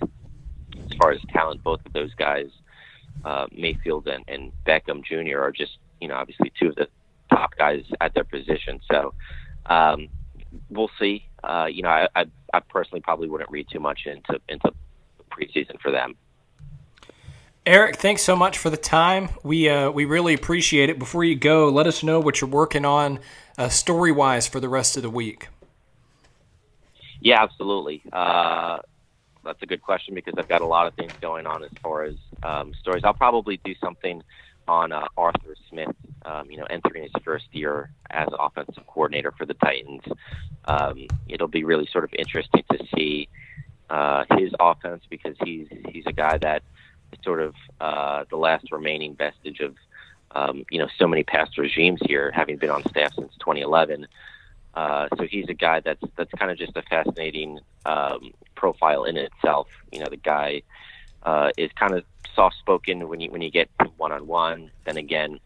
[0.84, 2.48] as far as talent, both of those guys,
[3.24, 5.40] uh, Mayfield and, and Beckham Jr.
[5.40, 6.88] are just, you know, obviously two of the
[7.30, 8.80] top guys at their position.
[8.90, 9.14] So
[9.66, 10.08] um,
[10.70, 11.28] we'll see.
[11.42, 14.72] Uh, you know, I, I, I personally probably wouldn't read too much into into
[15.30, 16.16] preseason for them.
[17.66, 19.28] Erik, thanks so much for the time.
[19.42, 20.98] We uh, we really appreciate it.
[20.98, 23.20] Before you go, let us know what you're working on
[23.58, 25.48] uh, story wise for the rest of the week.
[27.20, 28.02] Yeah, absolutely.
[28.12, 28.78] Uh,
[29.48, 32.04] that's a good question because I've got a lot of things going on as far
[32.04, 33.02] as um, stories.
[33.02, 34.22] I'll probably do something
[34.68, 35.96] on uh, Arthur Smith,
[36.26, 40.02] um, you know, entering his first year as offensive coordinator for the Titans.
[40.66, 43.28] Um, it'll be really sort of interesting to see
[43.88, 46.62] uh, his offense because he's he's a guy that
[47.12, 49.74] is sort of uh, the last remaining vestige of
[50.32, 54.06] um, you know so many past regimes here, having been on staff since 2011.
[54.74, 59.16] Uh, so he's a guy that's that's kind of just a fascinating um, profile in
[59.16, 59.68] itself.
[59.92, 60.62] You know, the guy
[61.22, 62.04] uh, is kind of
[62.34, 64.70] soft spoken when you when you get one on one.
[64.84, 65.38] Then again,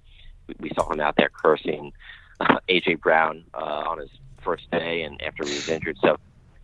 [0.46, 1.92] we, we saw him out there cursing
[2.40, 4.10] uh, AJ Brown uh, on his
[4.42, 5.98] first day and after he was injured.
[6.02, 6.16] So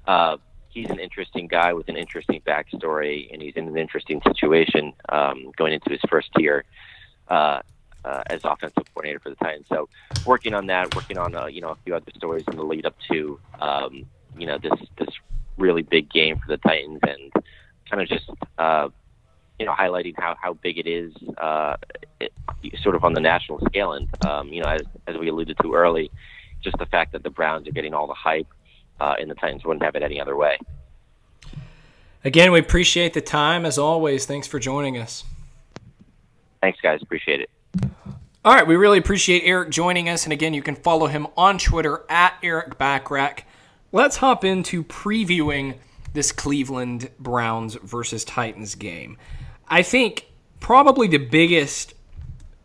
[0.06, 0.38] uh,
[0.70, 5.52] he's an interesting guy with an interesting backstory, and he's in an interesting situation um,
[5.56, 6.64] going into his first year.
[7.28, 7.60] Uh,
[8.04, 9.66] uh, as offensive coordinator for the Titans.
[9.68, 9.88] So
[10.24, 12.86] working on that, working on uh, you know a few other stories in the lead
[12.86, 14.06] up to um,
[14.38, 15.08] you know this this
[15.58, 17.44] really big game for the Titans, and
[17.90, 18.88] kind of just uh,
[19.58, 21.76] you know highlighting how how big it is, uh,
[22.20, 22.32] it,
[22.82, 25.74] sort of on the national scale, and um, you know as as we alluded to
[25.74, 26.10] early,
[26.62, 28.48] just the fact that the Browns are getting all the hype,
[29.00, 30.58] uh, and the Titans wouldn't have it any other way.
[32.24, 34.26] Again, we appreciate the time as always.
[34.26, 35.24] Thanks for joining us.
[36.60, 37.00] Thanks, guys.
[37.00, 37.50] Appreciate it.
[38.44, 40.24] All right, we really appreciate Erik joining us.
[40.24, 43.44] And again, you can follow him on Twitter at Erik Bacharach.
[43.90, 45.78] Let's hop into previewing
[46.12, 49.16] this Cleveland Browns versus Titans game.
[49.66, 50.26] I think
[50.60, 51.94] probably the biggest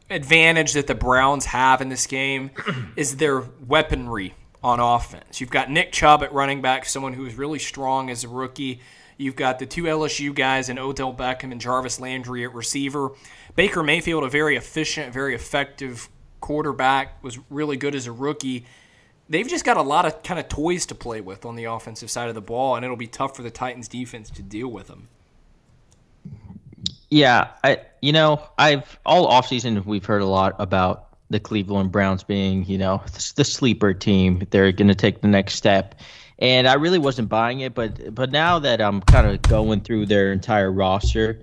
[0.09, 2.51] advantage that the Browns have in this game
[2.97, 5.39] is their weaponry on offense.
[5.39, 8.82] You've got Nick Chubb at running back, someone who is really strong as a rookie.
[9.17, 13.11] You've got the two LSU guys in Odell Beckham and Jarvis Landry at receiver.
[13.55, 16.09] Baker Mayfield, a very efficient, very effective
[16.41, 18.65] quarterback, was really good as a rookie.
[19.34, 22.11] They've just got a lot of kind of toys to play with on the offensive
[22.11, 24.86] side of the ball, and it'll be tough for the Titans defense to deal with
[24.86, 25.07] them.
[27.09, 32.21] Yeah, I you know I've all offseason we've heard a lot about the Cleveland Browns
[32.21, 33.01] being you know
[33.36, 34.45] the sleeper team.
[34.51, 35.95] They're going to take the next step,
[36.38, 37.73] and I really wasn't buying it.
[37.73, 41.41] But but now that I'm kind of going through their entire roster,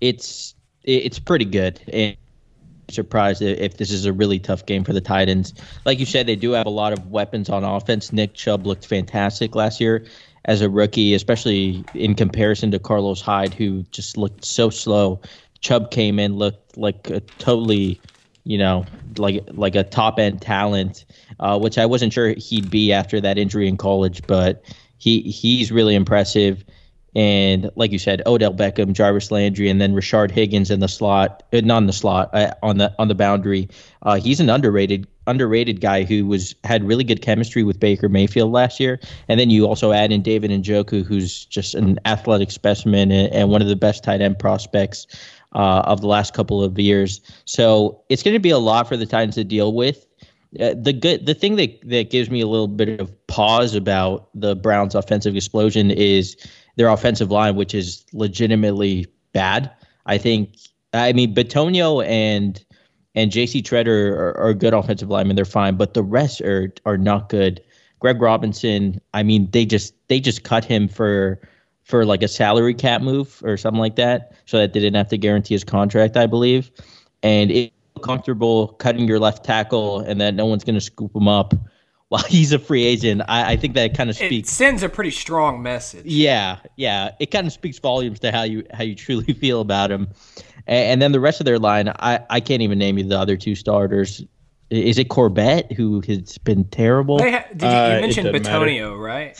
[0.00, 1.80] it's it's pretty good.
[1.92, 2.16] And
[2.92, 5.54] surprised if this is a really tough game for the Titans.
[5.84, 8.12] Like you said, they do have a lot of weapons on offense.
[8.12, 10.06] Nick Chubb looked fantastic last year
[10.44, 15.20] as a rookie, especially in comparison to Carlos Hyde, who just looked so slow.
[15.60, 18.00] Chubb came in, looked like a totally,
[18.44, 18.84] you know,
[19.16, 21.04] like like a top end talent,
[21.38, 24.64] uh, which I wasn't sure he'd be after that injury in college, but
[24.98, 26.64] he he's really impressive.
[27.14, 31.42] And like you said, Odell Beckham, Jarvis Landry, and then Rashard Higgins in the slot,
[31.52, 33.68] uh, not in the slot, uh, on the on the boundary.
[34.02, 38.50] Uh, he's an underrated underrated guy who was had really good chemistry with Baker Mayfield
[38.50, 38.98] last year.
[39.28, 43.50] And then you also add in David Njoku, who's just an athletic specimen and, and
[43.50, 45.06] one of the best tight end prospects
[45.54, 47.20] uh, of the last couple of years.
[47.44, 50.06] So it's going to be a lot for the Titans to deal with.
[50.60, 54.28] Uh, the good the thing that that gives me a little bit of pause about
[54.34, 56.36] the Browns offensive explosion is
[56.76, 59.70] their offensive line, which is legitimately bad.
[60.06, 60.56] I think.
[60.94, 62.62] I mean, Bitonio and
[63.14, 63.62] and J.C.
[63.62, 65.36] Tretter are, are good offensive linemen.
[65.36, 67.62] They're fine, but the rest are are not good.
[68.00, 69.00] Greg Robinson.
[69.14, 71.40] I mean, they just they just cut him for
[71.84, 75.08] for like a salary cap move or something like that, so that they didn't have
[75.08, 76.16] to guarantee his contract.
[76.16, 76.70] I believe,
[77.22, 81.28] and it comfortable cutting your left tackle and that no one's going to scoop him
[81.28, 81.54] up
[82.12, 83.22] while he's a free agent.
[83.26, 84.50] I, I think that kind of speaks.
[84.50, 86.04] It sends a pretty strong message.
[86.04, 87.12] Yeah, yeah.
[87.18, 90.08] It kind of speaks volumes to how you how you truly feel about him.
[90.66, 93.18] And, and then the rest of their line, I, I can't even name you the
[93.18, 94.22] other two starters.
[94.68, 97.18] Is it Corbett who has been terrible?
[97.18, 99.34] Ha- did you, you uh, mentioned Bitonio, right?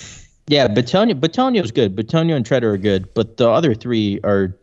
[0.47, 1.95] Yeah, Bitonio Bitonio's good.
[1.95, 4.57] Bitonio and Tretter are good, but the other three are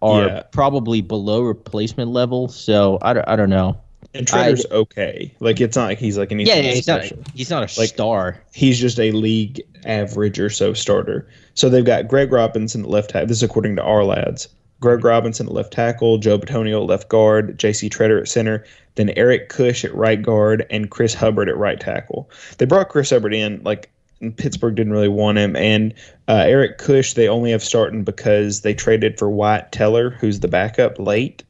[0.00, 0.42] are yeah.
[0.52, 2.48] probably below replacement level.
[2.48, 3.78] So I don't, I don't know.
[4.14, 5.34] And Tretter's I, okay.
[5.40, 6.54] Like it's not like he's like anything.
[6.54, 7.18] Yeah, yeah he's special.
[7.18, 7.30] not.
[7.34, 8.42] He's not a like, star.
[8.52, 11.28] He's just a league average or so starter.
[11.54, 13.28] So they've got Greg Robinson at left tackle.
[13.28, 14.48] This is according to Ourlads.
[14.80, 17.88] Greg Robinson at left tackle, Joe Bitonio at left guard, J.C.
[17.88, 18.64] Tretter at center,
[18.96, 22.28] then Eric Kush at right guard, and Chris Hubbard at right tackle.
[22.58, 23.90] They brought Chris Hubbard in like
[24.36, 25.94] Pittsburgh didn't really want him, and
[26.28, 30.48] uh, Eric Kush they only have starting because they traded for Wyatt Teller, who's the
[30.48, 31.44] backup late.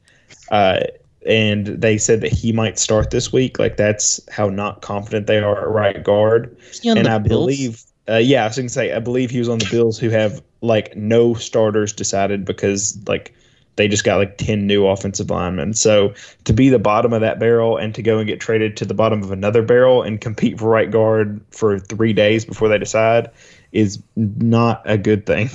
[0.49, 0.81] Uh,
[1.25, 3.59] and they said that he might start this week.
[3.59, 6.55] Like that's how not confident they are at right guard.
[6.85, 7.45] and I Bills?
[7.45, 9.97] believe, uh, yeah, I was going to say, I believe he was on the Bills,
[9.97, 13.33] who have like no starters decided because like
[13.75, 15.73] they just got like 10 new offensive linemen.
[15.73, 16.13] So
[16.43, 18.93] to be the bottom of that barrel and to go and get traded to the
[18.93, 23.31] bottom of another barrel and compete for right guard for three days before they decide
[23.71, 25.49] is not a good thing.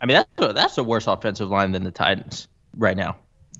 [0.00, 3.16] I mean, that's a, that's a worse offensive line than the Titans right now.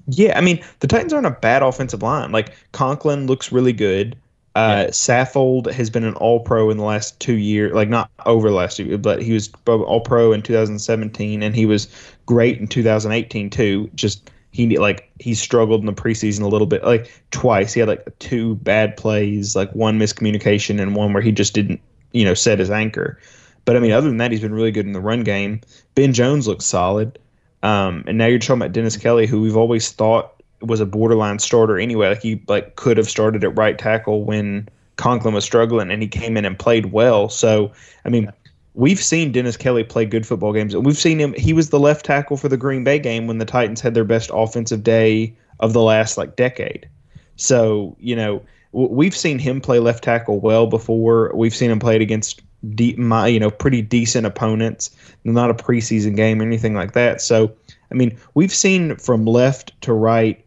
[0.08, 2.32] Yeah, I mean the Titans aren't a bad offensive line.
[2.32, 4.16] Like Conklin looks really good.
[4.54, 4.90] Uh, yeah.
[4.90, 8.54] Saffold has been an All Pro in the last two years, like not over the
[8.54, 11.88] last two, years, but he was All Pro in 2017, and he was
[12.26, 13.90] great in 2018 too.
[13.94, 17.72] Just he like he struggled in the preseason a little bit, like twice.
[17.72, 21.80] He had like two bad plays, like one miscommunication and one where he just didn't,
[22.12, 23.18] you know, set his anchor.
[23.64, 25.62] But I mean, other than that, he's been really good in the run game.
[25.94, 27.18] Ben Jones looks solid.
[27.62, 31.38] Um, and now you're talking about Dennis Kelly, who we've always thought was a borderline
[31.38, 32.08] starter anyway.
[32.08, 36.08] Like he like could have started at right tackle when Conklin was struggling, and he
[36.08, 37.28] came in and played well.
[37.28, 37.72] So
[38.04, 38.30] I mean,
[38.74, 41.34] we've seen Dennis Kelly play good football games, and we've seen him.
[41.34, 44.04] He was the left tackle for the Green Bay game when the Titans had their
[44.04, 46.88] best offensive day of the last like decade.
[47.36, 48.42] So you know
[48.72, 51.30] we've seen him play left tackle well before.
[51.34, 52.42] We've seen him play it against
[52.74, 54.90] de- my, you know pretty decent opponents.
[55.24, 57.20] Not a preseason game or anything like that.
[57.20, 57.54] So
[57.90, 60.42] I mean, we've seen from left to right,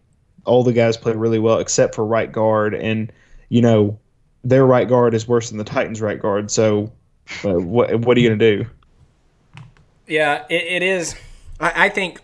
[0.45, 3.11] all the guys play really well except for right guard, and
[3.49, 3.97] you know
[4.43, 6.51] their right guard is worse than the Titans' right guard.
[6.51, 6.91] So
[7.43, 8.65] uh, what what are you gonna do?
[10.07, 11.15] Yeah, it, it is.
[11.59, 12.21] I, I think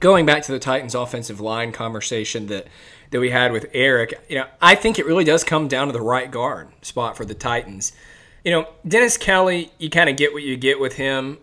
[0.00, 2.66] going back to the Titans' offensive line conversation that
[3.10, 5.92] that we had with Erik, you know, I think it really does come down to
[5.92, 7.92] the right guard spot for the Titans
[8.46, 11.38] you know, Dennis Kelly, you kind of get what you get with him.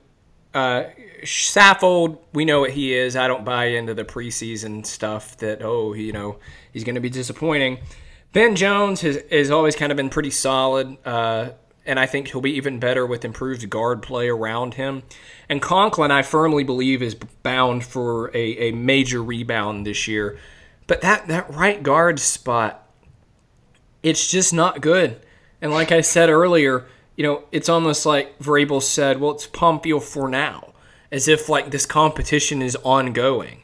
[0.53, 0.85] Uh,
[1.23, 3.17] Saffold, we know what he is.
[3.17, 6.37] I don't buy into the preseason stuff that, oh, you know,
[6.71, 7.79] he's going to be disappointing.
[8.31, 11.49] Ben Jones has, has always kind of been pretty solid, uh,
[11.85, 15.03] and I think he'll be even better with improved guard play around him.
[15.49, 20.39] And Conklin, I firmly believe, is bound for a, a major rebound this year.
[20.87, 22.87] But that, that right guard spot,
[24.03, 25.19] it's just not good.
[25.63, 26.85] And like I said earlier,
[27.15, 30.73] you know, it's almost like Vrabel said, well, it's Pamphile for now,
[31.09, 33.63] as if like this competition is ongoing.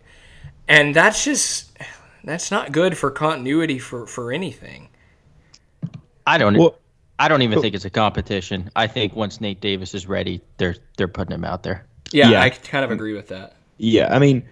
[0.65, 1.77] And that's just,
[2.23, 4.87] that's not good for continuity for, for anything.
[6.25, 6.77] I don't well,
[7.19, 7.61] I don't even oh.
[7.61, 8.71] think it's a competition.
[8.77, 11.85] I think once Nate Davis is ready, they're they're putting him out there.
[12.13, 12.41] Yeah, yeah.
[12.41, 13.55] I kind of agree with that.
[13.77, 14.47] Yeah, I mean,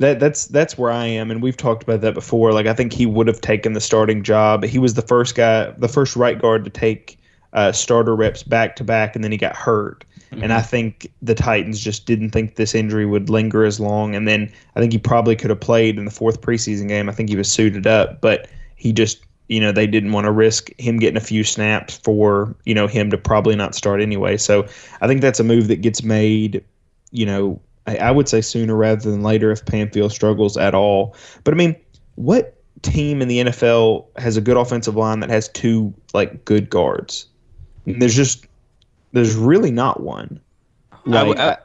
[0.00, 2.52] that that's that's where I am, and we've talked about that before.
[2.52, 4.64] Like I think he would have taken the starting job.
[4.64, 7.18] He was the first guy, the first right guard to take
[7.52, 10.04] uh, starter reps back to back, and then he got hurt.
[10.32, 10.44] Mm-hmm.
[10.44, 14.14] And I think the Titans just didn't think this injury would linger as long.
[14.14, 17.08] And then I think he probably could have played in the fourth preseason game.
[17.08, 20.30] I think he was suited up, but he just you know they didn't want to
[20.30, 24.38] risk him getting a few snaps for you know him to probably not start anyway.
[24.38, 24.66] So
[25.02, 26.64] I think that's a move that gets made.
[27.10, 31.16] You know I would say sooner rather than later if Pamphile struggles at all.
[31.44, 31.76] But I mean,
[32.14, 36.70] what team in the NFL has a good offensive line that has two like good
[36.70, 37.26] guards?
[37.86, 38.46] I mean, there's just
[39.12, 40.40] there's really not one.
[41.04, 41.56] Like, I, I,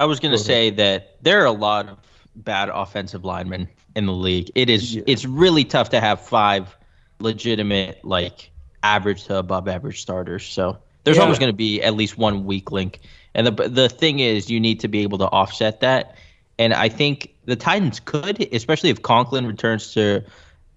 [0.00, 1.98] I was going to say that there are a lot of
[2.36, 4.50] bad offensive linemen in the league.
[4.54, 5.02] It is yeah.
[5.06, 6.76] it's really tough to have five
[7.18, 8.50] legitimate like
[8.82, 10.44] average to above average starters.
[10.44, 11.22] So there's yeah.
[11.22, 13.00] always going to be at least one weak link.
[13.34, 16.16] And the the thing is, you need to be able to offset that.
[16.58, 20.22] And I think the Titans could, especially if Conklin returns to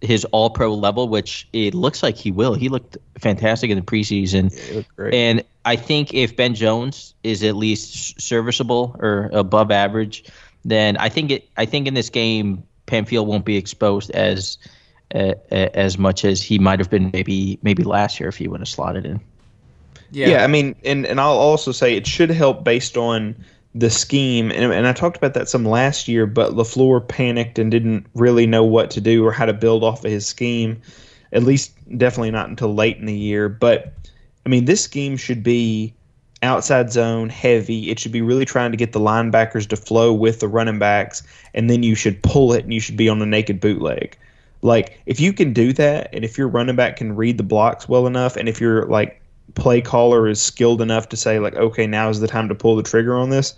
[0.01, 2.53] his All Pro level, which it looks like he will.
[2.53, 4.51] He looked fantastic in the preseason.
[4.97, 10.25] Yeah, and I think if Ben Jones is at least serviceable or above average,
[10.63, 11.49] then I think it.
[11.57, 14.57] I think in this game, Pamphile won't be exposed as
[15.13, 18.61] uh, as much as he might have been maybe maybe last year if he would
[18.61, 19.21] have slotted in.
[20.15, 20.29] Yeah.
[20.29, 23.35] yeah, I mean, and and I'll also say it should help based on
[23.73, 27.69] the scheme, and, and I talked about that some last year, but Lafleur panicked and
[27.69, 30.81] didn't really know what to do or how to build off of his scheme.
[31.33, 33.49] At least, definitely not until late in the year.
[33.49, 33.91] But
[34.45, 35.93] I mean, this scheme should be
[36.41, 37.91] outside zone heavy.
[37.91, 41.23] It should be really trying to get the linebackers to flow with the running backs,
[41.53, 44.17] and then you should pull it and you should be on the naked bootleg.
[44.61, 47.89] Like if you can do that, and if your running back can read the blocks
[47.89, 49.21] well enough, and if you're like
[49.53, 52.75] play caller is skilled enough to say like, okay, now is the time to pull
[52.75, 53.53] the trigger on this.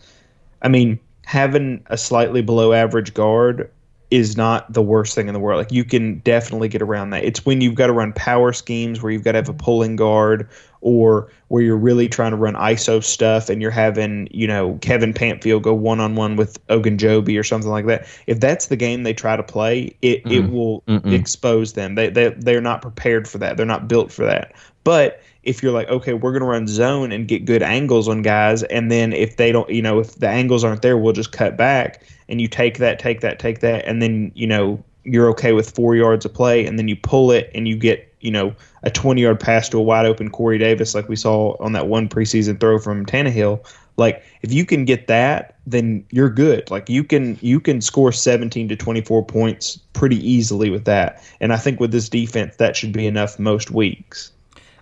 [0.61, 3.69] I mean, having a slightly below average guard
[4.09, 5.57] is not the worst thing in the world.
[5.57, 7.25] Like you can definitely get around that.
[7.25, 9.97] It's when you've got to run power schemes where you've got to have a pulling
[9.97, 10.47] guard
[10.79, 15.13] or where you're really trying to run ISO stuff and you're having, you know, Kevin
[15.13, 18.07] Pamphile go one on one with Ogunjobi or something like that.
[18.27, 20.31] If that's the game they try to play, it, mm.
[20.31, 21.11] it will Mm-mm.
[21.11, 21.95] expose them.
[21.95, 23.57] They, they they're not prepared for that.
[23.57, 24.53] They're not built for that.
[24.85, 28.21] But if you're like, okay, we're going to run zone and get good angles on
[28.21, 31.31] guys, and then if they don't, you know, if the angles aren't there, we'll just
[31.31, 35.29] cut back, and you take that, take that, take that, and then you know you're
[35.29, 38.29] okay with four yards of play, and then you pull it and you get, you
[38.29, 41.71] know, a 20 yard pass to a wide open Corey Davis like we saw on
[41.71, 43.65] that one preseason throw from Tannehill.
[43.95, 46.69] Like if you can get that, then you're good.
[46.69, 51.23] Like you can you can score 17 to 24 points pretty easily with that.
[51.39, 54.31] And I think with this defense, that should be enough most weeks.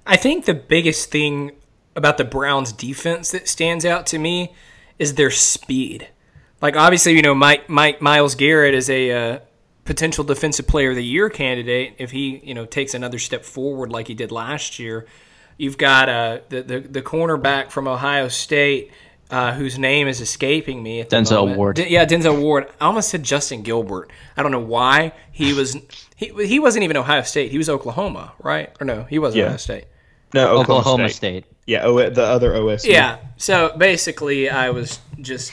[0.06, 1.52] I think the biggest thing
[1.96, 4.54] about the Browns defense that stands out to me
[5.00, 6.08] is their speed.
[6.62, 9.40] Like obviously, you know, Mike, Mike Myles Garrett is a uh,
[9.84, 13.92] potential defensive player of the year candidate if he, you know, takes another step forward
[13.92, 15.06] like he did last year.
[15.58, 18.92] You've got uh, the, the the cornerback from Ohio State
[19.30, 21.02] uh, whose name is escaping me.
[21.02, 21.78] At Denzel Ward.
[21.78, 22.68] D- yeah, Denzel Ward.
[22.80, 24.12] I almost said Justin Gilbert.
[24.38, 25.76] I don't know why he was.
[26.16, 27.52] He he wasn't even Ohio State.
[27.52, 28.76] He was Oklahoma, right?
[28.80, 29.46] Or no, he wasn't yeah.
[29.46, 29.86] Ohio State.
[30.36, 31.46] No, Oklahoma, Oklahoma State.
[31.46, 31.56] State.
[31.66, 32.86] Yeah, o- the other OSU.
[32.86, 33.18] Yeah.
[33.38, 35.52] So basically, I was just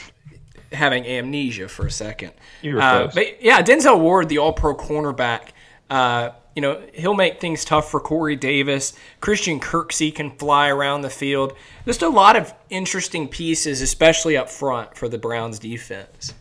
[0.71, 2.33] having amnesia for a second.
[2.61, 5.49] You were uh, But yeah, Denzel Ward, the All-Pro cornerback.
[5.89, 8.93] Uh, you know, he'll make things tough for Corey Davis.
[9.21, 11.53] Christian Kirksey can fly around the field.
[11.85, 16.33] Just a lot of interesting pieces, especially up front for the Browns defense.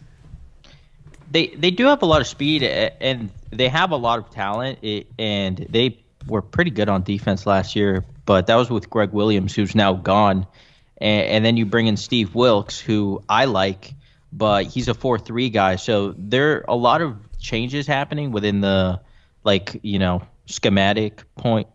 [1.30, 4.80] They they do have a lot of speed and they have a lot of talent
[5.18, 9.54] and they were pretty good on defense last year, but that was with Gregg Williams,
[9.54, 10.46] who's now gone.
[10.98, 13.94] And, and then you bring in Steve Wilks, who I like,
[14.32, 15.76] but he's a 4 3 guy.
[15.76, 19.00] So there are a lot of changes happening within the,
[19.44, 21.68] like, you know, schematic point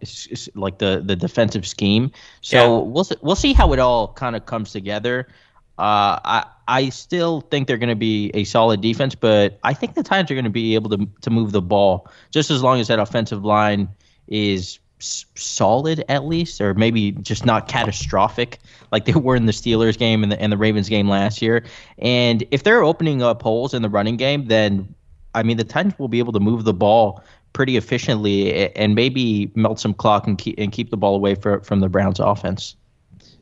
[0.53, 2.67] like the the defensive scheme so yeah.
[2.91, 5.25] we'll we'll see how it all kind of comes together
[5.77, 9.93] uh, I I still think they're going to be a solid defense, but I think
[9.93, 12.79] the Titans are going to be able to to move the ball just as long
[12.79, 13.89] as that offensive line
[14.28, 18.59] is solid at least, or maybe just not catastrophic
[18.91, 21.63] like they were in the Steelers game and the, and the Ravens game last year.
[21.99, 24.93] And if they're opening up holes in the running game, then
[25.36, 27.23] I mean the Titans will be able to move the ball
[27.53, 31.61] pretty efficiently and maybe melt some clock and keep and keep the ball away for,
[31.61, 32.75] from the Browns offense.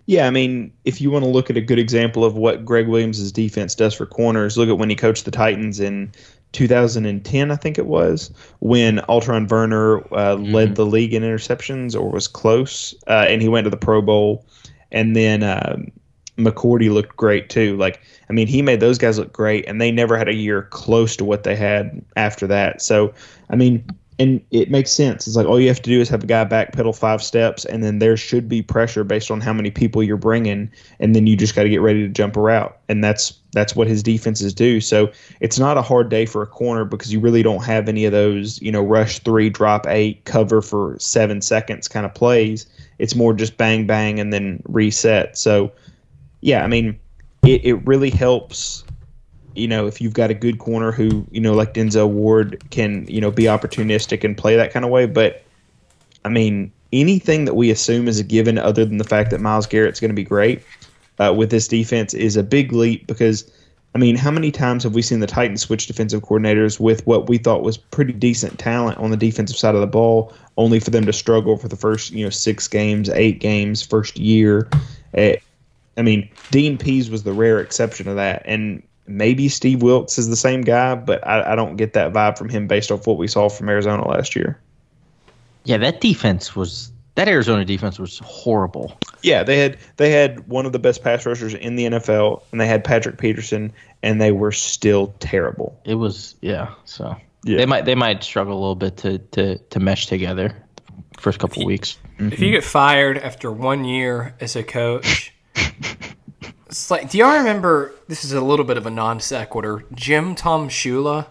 [0.07, 2.87] Yeah, I mean, if you want to look at a good example of what Gregg
[2.87, 6.11] Williams' defense does for corners, look at when he coached the Titans in
[6.55, 10.53] 2010, I think it was, when Alterraun Verner uh, mm-hmm.
[10.53, 14.01] led the league in interceptions or was close, uh, and he went to the Pro
[14.01, 14.45] Bowl.
[14.91, 15.91] And then um,
[16.37, 17.75] McCourty looked great too.
[17.75, 17.99] Like,
[18.29, 21.17] I mean, he made those guys look great, and they never had a year close
[21.17, 22.81] to what they had after that.
[22.81, 23.13] So,
[23.49, 23.85] I mean,
[24.17, 25.27] and it makes sense.
[25.27, 27.83] It's like all you have to do is have a guy backpedal five steps, and
[27.83, 31.35] then there should be pressure based on how many people you're bringing, and then you
[31.35, 34.53] just got to get ready to jump a route, and that's that's what his defenses
[34.53, 34.79] do.
[34.79, 35.11] So
[35.41, 38.11] it's not a hard day for a corner because you really don't have any of
[38.13, 42.65] those, you know, rush three, drop eight, cover for seven seconds kind of plays.
[42.99, 45.37] It's more just bang bang and then reset.
[45.37, 45.71] So
[46.41, 46.97] yeah, I mean,
[47.43, 48.84] it, it really helps
[49.55, 53.05] you know, if you've got a good corner who, you know, like Denzel Ward can,
[53.07, 55.05] you know, be opportunistic and play that kind of way.
[55.05, 55.43] But
[56.23, 59.67] I mean, anything that we assume is a given other than the fact that Myles
[59.67, 60.61] Garrett's going to be great
[61.19, 63.49] uh, with this defense is a big leap because,
[63.93, 67.29] I mean, how many times have we seen the Titans switch defensive coordinators with what
[67.29, 70.89] we thought was pretty decent talent on the defensive side of the ball, only for
[70.89, 74.69] them to struggle for the first, you know, six games, eight games, first year?
[75.17, 75.33] Uh,
[75.97, 78.43] I mean, Dean Pees was the rare exception of that.
[78.45, 82.37] And maybe Steve Wilks is the same guy, but I, I, don't get that vibe
[82.37, 84.59] from him based off what we saw from Arizona last year.
[85.63, 88.97] Yeah, that defense was that Arizona defense was horrible.
[89.23, 92.61] Yeah, they had they had one of the best pass rushers in the NFL, and
[92.61, 95.79] they had Patrick Peterson, and they were still terrible.
[95.85, 96.73] It was yeah.
[96.83, 97.57] So yeah.
[97.57, 100.55] they might they might struggle a little bit to to to mesh together
[101.17, 101.97] first couple if weeks.
[102.03, 102.33] You, mm-hmm.
[102.33, 105.31] If you get fired after one year as a coach.
[106.75, 107.93] It's like, do y'all remember?
[108.09, 109.85] This is a little bit of a non sequitur.
[109.93, 111.27] Jim Tomsula.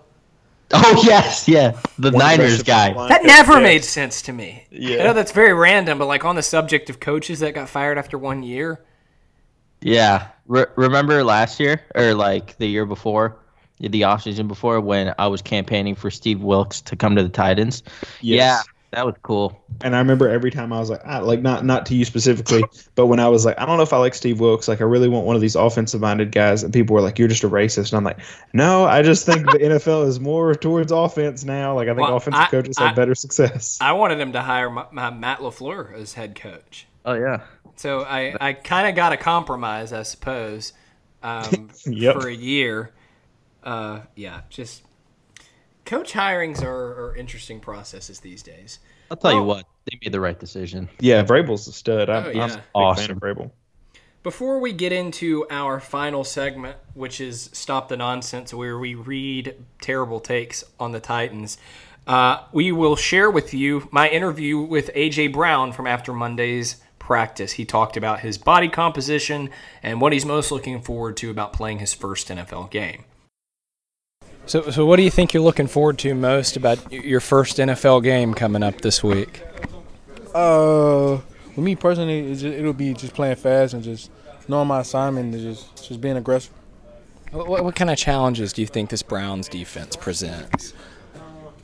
[0.72, 2.94] Oh yes, yeah, the One Niners guy.
[3.08, 4.66] That never made sense to me.
[4.70, 7.68] Yeah, I know that's very random, but like on the subject of coaches that got
[7.68, 8.82] fired after one year.
[9.82, 13.36] Yeah, Re- remember last year or like the year before?
[13.80, 17.82] the offseason before when I was campaigning for Steve Wilks to come to the Titans.
[18.22, 18.38] Yes.
[18.38, 18.62] Yeah,
[18.94, 19.60] that was cool.
[19.82, 22.64] And I remember every time I was like, I, like not not to you specifically,
[22.94, 24.68] but when I was like, I don't know if I like Steve Wilks.
[24.68, 26.62] Like, I really want one of these offensive minded guys.
[26.62, 27.90] And people were like, you're just a racist.
[27.92, 28.18] And I'm like,
[28.52, 31.74] no, I just think the NFL is more towards offense now.
[31.74, 33.78] Like, I think Well, offensive I- coaches I- have better success.
[33.80, 36.86] I wanted him to hire my, my Matt Lafleur as head coach.
[37.04, 37.40] Oh yeah.
[37.76, 40.72] So I, I kind of got a compromise, I suppose,
[41.22, 42.14] um, Yep.
[42.14, 42.92] for a year.
[43.64, 44.82] Uh, yeah, just
[45.84, 48.78] coach hirings are, are interesting processes these days.
[49.10, 50.88] I'll tell you what, they made the right decision.
[50.98, 52.08] yeah, Vrabel's a stud.
[52.08, 52.44] I'm, Oh, I'm yeah.
[52.74, 53.50] a big fan of Vrabel.
[54.22, 59.54] Before we get into our final segment, which is Stop the Nonsense, where we read
[59.82, 61.58] terrible takes on the Titans,
[62.06, 65.28] uh, we will share with you my interview with A.J.
[65.28, 67.52] Brown from after Monday's practice.
[67.52, 69.50] He talked about his body composition
[69.82, 73.04] and what he's most looking forward to about playing his first NFL game.
[74.46, 78.02] So, so what do you think you're looking forward to most about your first NFL
[78.02, 79.42] game coming up this week?
[80.34, 81.18] Uh,
[81.56, 84.10] with me personally, it's just, it'll be just playing fast and just
[84.48, 86.52] knowing my assignment and just just being aggressive.
[87.32, 90.74] What, what kind of challenges do you think this Browns defense presents?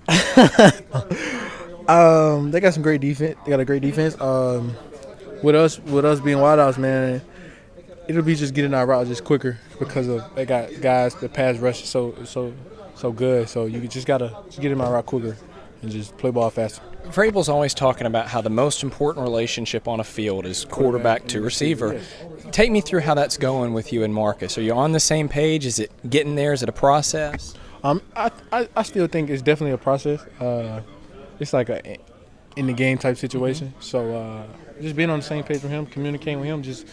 [1.90, 3.36] Um, they got some great defense.
[3.44, 4.18] They got a great defense.
[4.20, 4.76] Um,
[5.42, 7.20] with us, with us being wideouts, man,
[8.06, 11.56] it'll be just getting our route just quicker because of they got guys the pass
[11.58, 12.52] rush so so
[13.00, 13.48] so good.
[13.48, 15.36] So you just gotta just get in my route quicker
[15.82, 16.82] and just play ball faster.
[17.06, 21.40] Vrabel's always talking about how the most important relationship on a field is quarterback to
[21.40, 22.00] receiver.
[22.52, 24.58] Take me through how that's going with you and Marcus.
[24.58, 25.64] Are you on the same page?
[25.64, 26.52] Is it getting there?
[26.52, 27.54] Is it a process?
[27.82, 30.20] Um, I, I, I still think it's definitely a process.
[30.38, 30.82] Uh,
[31.38, 31.96] it's like a
[32.56, 33.72] in the game type situation.
[33.80, 34.46] So uh,
[34.82, 36.86] just being on the same page with him, communicating with him, just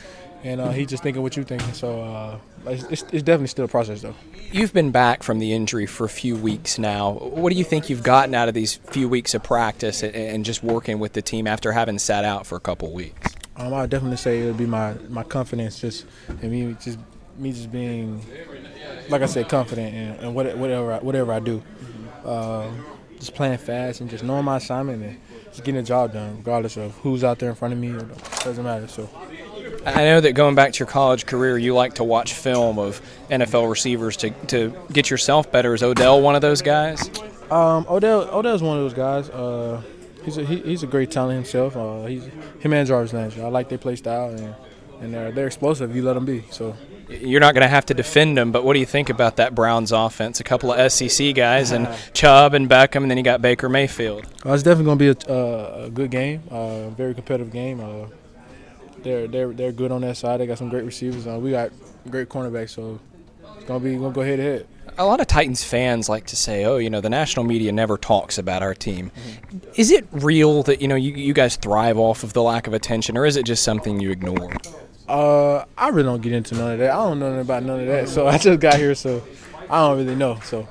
[0.48, 1.74] and uh, he just thinking what you thinking.
[1.74, 2.38] So uh,
[2.68, 4.16] it's, it's, it's definitely still a process though.
[4.52, 7.12] You've been back from the injury for a few weeks now.
[7.14, 10.46] What do you think you've gotten out of these few weeks of practice and- and
[10.46, 13.34] just working with the team after having sat out for a couple weeks?
[13.58, 16.98] Um, I would definitely say it would be my, my confidence, just and me just
[17.38, 18.22] me just being,
[19.10, 21.62] like I said, confident and, in what- whatever I, whatever I do.
[22.26, 22.86] Um,
[23.20, 26.78] just playing fast and just knowing my assignment and just getting the job done, regardless
[26.78, 27.90] of who's out there in front of me.
[27.90, 28.06] It
[28.44, 28.88] doesn't matter.
[28.88, 29.10] So.
[29.96, 33.02] I know that going back to your college career, you like to watch film of
[33.30, 35.74] NFL receivers to, to get yourself better.
[35.74, 37.10] Is Odell one of those guys?
[37.50, 39.30] Um, Odell Odell's one of those guys.
[39.30, 39.82] Uh,
[40.24, 41.78] he's a he, he's a great talent himself.
[41.78, 42.26] Uh, he's
[42.60, 43.42] him and Jarvis Landry.
[43.44, 44.54] I like their play style and
[45.02, 45.96] and they're they're explosive.
[45.96, 46.44] You let them be.
[46.52, 46.76] So
[47.08, 49.56] You're not going to have to defend them, but what do you think about that
[49.56, 50.42] Browns offense?
[50.42, 54.26] A couple of SEC guys and Chubb and Beckham, and then you got Baker Mayfield.
[54.46, 56.44] uh, it's definitely gonna be a, uh, a good game.
[56.52, 57.80] Uh, very competitive game.
[57.80, 58.08] Uh,
[59.04, 60.40] they're they're they're good on that side.
[60.40, 61.28] They got some great receivers.
[61.28, 61.72] Uh, we got
[62.10, 62.72] great cornerbacks.
[62.72, 63.00] So
[63.56, 64.68] it's gonna be gonna go head to head.
[65.00, 67.98] A lot of Titans fans like to say, "Oh, you know, the national media never
[67.98, 69.12] talks about our team."
[69.76, 72.74] Is it real that you know you, you guys thrive off of the lack of
[72.74, 74.52] attention, or is it just something you ignore?
[75.08, 76.90] Uh, I really don't get into none of that.
[76.92, 78.10] I don't know nothing about none of that.
[78.10, 79.24] So I just got here, so
[79.70, 80.40] I don't really know.
[80.44, 80.68] So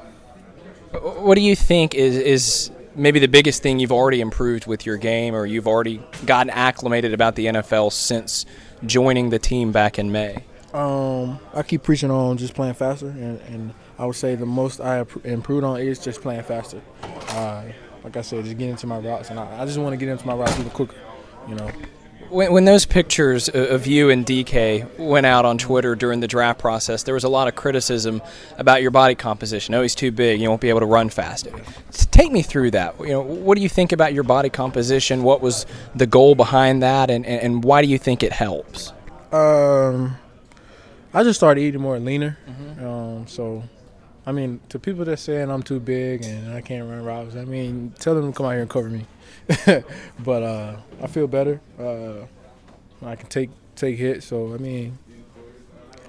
[0.93, 4.97] What do you think is is maybe the biggest thing you've already improved with your
[4.97, 8.47] game, or you've already gotten acclimated about the NFL since
[8.84, 10.44] joining the team back in May?
[10.72, 14.80] Um, I keep preaching on just playing faster, and, and I would say the most
[14.80, 16.82] I improved on is just playing faster.
[17.30, 17.64] Uh,
[18.05, 20.09] like I said, just getting into my routes, and I, I just want to get
[20.09, 20.97] into my routes even quicker.
[21.49, 21.70] You know,
[22.31, 26.59] When, when those pictures of you and DK went out on Twitter during the draft
[26.59, 28.22] process, there was a lot of criticism
[28.59, 29.74] about your body composition.
[29.74, 30.41] Oh, he's too big.
[30.41, 31.49] You won't be able to run fast.
[32.11, 32.99] Take me through that.
[33.01, 35.22] You know, what do you think about your body composition?
[35.22, 38.93] What was the goal behind that, and, and, why do you think it helps?
[39.33, 40.16] um,
[41.12, 42.39] I just started eating more leaner.
[42.81, 43.62] Um, so,
[44.27, 47.45] I mean, to people that saying I'm too big and I can't run routes, I
[47.45, 49.07] mean, tell them to come out here and cover me.
[50.24, 51.61] but uh, I feel better.
[51.78, 52.26] Uh,
[53.05, 54.26] I can take take hits.
[54.26, 54.99] So I mean,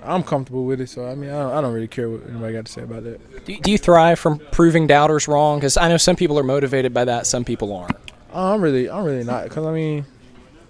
[0.04, 0.90] I'm comfortable with it.
[0.90, 3.04] So I mean, I don't, I don't really care what anybody got to say about
[3.04, 3.46] that.
[3.46, 5.60] Do, do you thrive from proving doubters wrong?
[5.60, 7.96] Because I know some people are motivated by that, some people aren't.
[8.34, 10.06] Uh, I'm really, I'm really not, because I mean,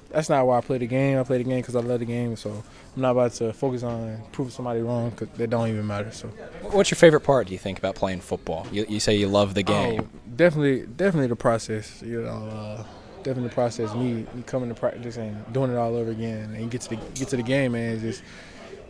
[0.09, 1.19] that's not why I play the game.
[1.19, 2.35] I play the game because I love the game.
[2.35, 2.63] So
[2.97, 6.11] I'm not about to focus on proving somebody wrong because they don't even matter.
[6.11, 6.29] So
[6.71, 8.65] What's your favorite part, do you think, about playing football?
[8.71, 10.01] You, you say you love the game.
[10.01, 12.01] Oh, definitely, definitely the process.
[12.01, 12.83] You know, uh,
[13.21, 13.93] definitely the process.
[13.93, 16.95] Me, me coming to practice and doing it all over again, and get to the
[17.13, 17.97] get to the game, man.
[17.97, 18.23] It just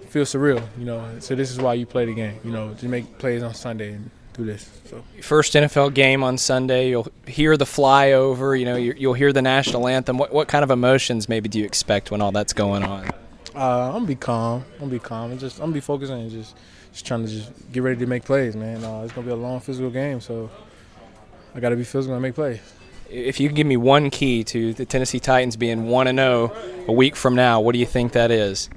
[0.08, 0.66] feels surreal.
[0.80, 2.40] You know, so this is why you play the game.
[2.46, 4.70] You know, to make plays on Sunday and do this.
[4.90, 5.04] So.
[5.22, 8.58] First NFL game on Sunday, you'll hear the flyover.
[8.58, 10.18] You know, you- you'll hear the national anthem.
[10.18, 13.10] What, what kind of emotions maybe do you expect when all that's going on?
[13.58, 14.64] Uh, I'm gonna be calm.
[14.74, 16.56] I'm gonna be calm and just I'm gonna be focusing and just
[16.92, 18.84] just trying to just get ready to make plays, man.
[18.84, 20.50] Uh, it's gonna be a long physical game, so
[21.56, 22.60] I got to be physical and make plays.
[23.10, 26.56] If you can give me one key to the Tennessee Titans being one and zero
[26.88, 28.70] a week from now, what do you think that is?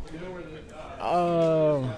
[1.01, 1.93] Um,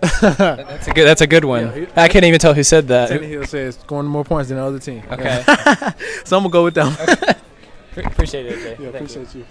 [0.20, 1.04] That's a good.
[1.06, 1.82] That's a good one.
[1.82, 3.10] Yeah, I can't even tell who said that.
[3.10, 5.02] He'll Tannehill says scoring more points than the other team.
[5.10, 5.42] Okay.
[6.24, 7.36] so I'm gonna go with that.
[7.94, 8.06] one.
[8.06, 8.78] Appreciate it.
[8.78, 8.80] AJ.
[8.80, 9.46] yeah, appreciate you.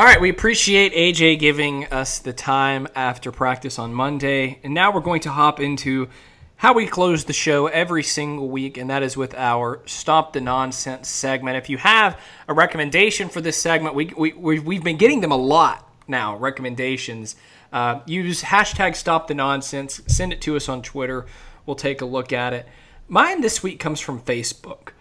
[0.00, 4.58] All right, we appreciate AJ giving us the time after practice on Monday.
[4.64, 6.08] And now we're going to hop into
[6.56, 10.40] how we close the show every single week, and that is with our Stop the
[10.40, 11.58] Nonsense segment.
[11.58, 15.32] If you have a recommendation for this segment, we, we, we- we've been getting them
[15.32, 17.36] a lot now, recommendations.
[17.70, 21.26] Uh, use hashtag Stop the Nonsense, send it to us on Twitter.
[21.66, 22.66] We'll take a look at it.
[23.06, 24.92] Mine this week comes from Facebook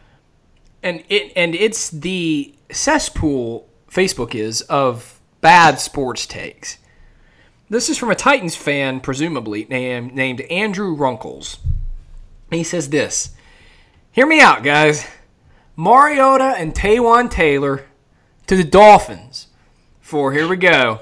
[0.84, 6.78] and it and it's the cesspool Facebook is of bad sports takes.
[7.70, 11.58] This is from a Titans fan, presumably named named Andrew Runkles.
[12.52, 13.36] He says this:
[14.12, 15.06] "Hear me out, guys.
[15.76, 17.86] Mariota and Taywan Taylor
[18.48, 19.48] to the Dolphins
[20.02, 21.02] for here we go.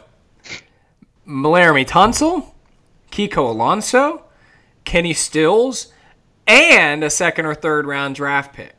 [1.27, 2.53] Laremy Tunsil,
[3.11, 4.23] Kiko Alonso,
[4.83, 5.91] Kenny Stills,
[6.45, 8.75] and a second or third round draft pick."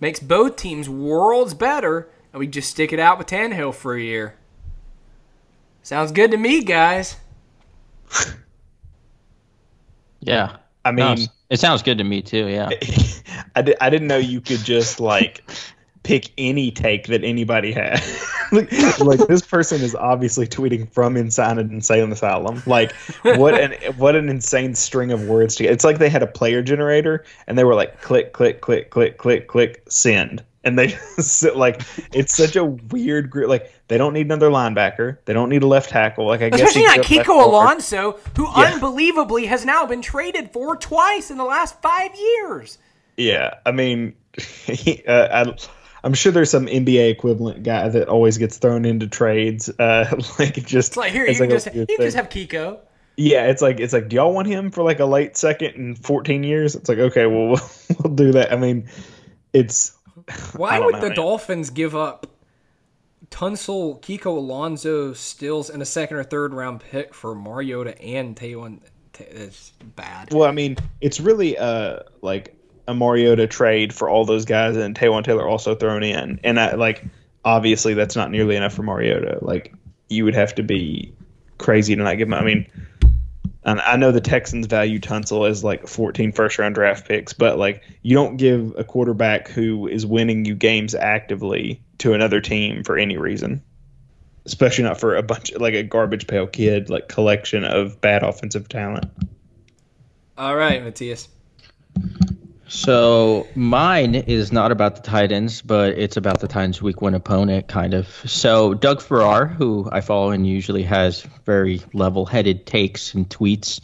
[0.00, 4.00] makes both teams worlds better, and we just stick it out with Tannehill for a
[4.02, 4.34] year.
[5.82, 7.16] Sounds good to me, guys.
[10.20, 10.56] Yeah.
[10.84, 12.48] I No, mean, it sounds good to me too.
[12.48, 12.70] Yeah.
[13.56, 15.48] I, di- I didn't know you could just like
[16.02, 18.02] pick any take that anybody had.
[18.52, 18.70] like,
[19.00, 22.62] like, this person is obviously tweeting from inside an insane asylum.
[22.66, 25.72] Like what an what an insane string of words to get.
[25.72, 29.18] It's like they had a player generator and they were like click click click click
[29.18, 30.42] click click send.
[30.68, 33.48] And they just like it's such a weird group.
[33.48, 35.18] Like they don't need another linebacker.
[35.24, 36.26] They don't need a left tackle.
[36.26, 37.42] Like I guess Especially not Kiko.
[37.44, 38.74] Alonso, who Yeah.
[38.74, 42.78] unbelievably has now been traded for twice in the last five years.
[43.16, 44.14] Yeah, I mean,
[44.66, 45.56] he, uh, I,
[46.04, 49.68] I'm sure there's some NBA equivalent guy that always gets thrown into trades.
[49.78, 50.04] Uh,
[50.38, 51.96] like just It's like here, you can a just you thing.
[51.98, 52.78] just have Kiko.
[53.16, 55.94] Yeah, it's like it's like, do y'all want him for like a late second in
[55.96, 56.76] 14 years?
[56.76, 57.70] It's like, okay, well, we'll,
[58.04, 58.52] we'll do that.
[58.52, 58.88] I mean,
[59.52, 59.97] it's
[60.56, 61.14] Why would know, the.
[61.14, 62.26] Dolphins give up
[63.30, 68.80] Tunsil, Kiko Alonso, Stills, and a second or third round pick for Mariota and Taywan?
[69.18, 70.32] It's bad.
[70.32, 72.56] well, I mean, it's really uh like
[72.86, 76.74] a Mariota trade for all those guys, and Taywan Taylor also thrown in, and I
[76.74, 77.04] like
[77.44, 79.38] obviously that's not nearly enough for Mariota.
[79.42, 79.74] Like
[80.08, 81.12] you would have to be
[81.58, 82.34] crazy to not give him.
[82.34, 82.66] I mean,
[83.68, 87.58] and I know the Texans value Tunsil as like 14 first round draft picks, but
[87.58, 92.82] like you don't give a quarterback who is winning you games actively to another team
[92.82, 93.62] for any reason.
[94.46, 98.70] Especially not for a bunch like a garbage pail kid like collection of bad offensive
[98.70, 99.04] talent.
[100.38, 101.28] All right, Matthias.
[102.68, 107.66] So mine is not about the Titans, but it's about the Titans' Week One opponent,
[107.66, 108.06] kind of.
[108.26, 113.80] So Doug Farrar, who I follow and usually has very level-headed takes and tweets,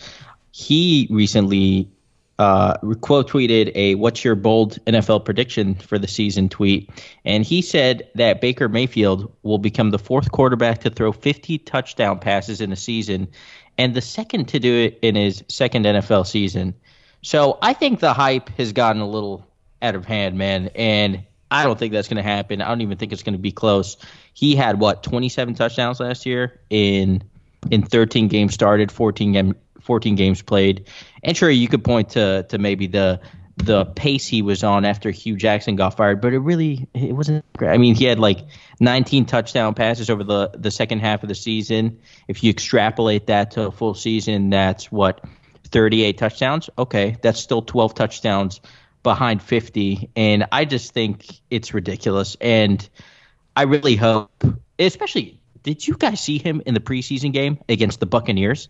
[0.52, 1.90] he recently
[2.38, 6.90] uh, quote tweeted a "What's your bold NFL prediction for the season?" tweet,
[7.24, 12.18] and he said that Baker Mayfield will become the fourth quarterback to throw 50 touchdown
[12.18, 13.28] passes in a season,
[13.78, 16.74] and the second to do it in his second NFL season.
[17.24, 19.46] So I think the hype has gotten a little
[19.80, 22.60] out of hand, man, and I don't think that's going to happen.
[22.60, 23.96] I don't even think it's going to be close.
[24.34, 27.24] He had what 27 touchdowns last year in
[27.70, 30.86] in 13 games started, 14 game 14 games played.
[31.22, 33.20] And sure, you could point to to maybe the
[33.56, 37.42] the pace he was on after Hue Jackson got fired, but it really it wasn't
[37.56, 37.70] great.
[37.70, 38.40] I mean, he had like
[38.80, 42.00] 19 touchdown passes over the the second half of the season.
[42.28, 45.24] If you extrapolate that to a full season, that's what
[45.74, 46.70] 38 touchdowns.
[46.78, 48.60] Okay, that's still 12 touchdowns
[49.02, 52.36] behind 50, and I just think it's ridiculous.
[52.40, 52.88] And
[53.56, 54.30] I really hope,
[54.78, 58.68] especially, did you guys see him in the preseason game against the Buccaneers?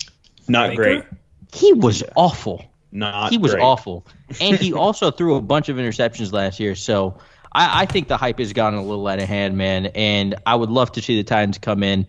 [0.48, 0.82] Not Baker?
[0.82, 1.04] great.
[1.52, 3.62] He was awful Not he was great.
[3.62, 4.06] awful,
[4.40, 6.74] and he also threw a bunch of interceptions last year.
[6.74, 7.18] So
[7.52, 9.86] I, I think the hype has gotten a little out of hand, man.
[9.94, 12.06] And I would love to see the Titans come in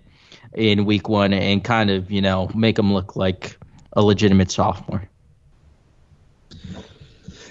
[0.53, 3.57] in Week One and kind of you know make them look like
[3.95, 5.07] a legitimate sophomore.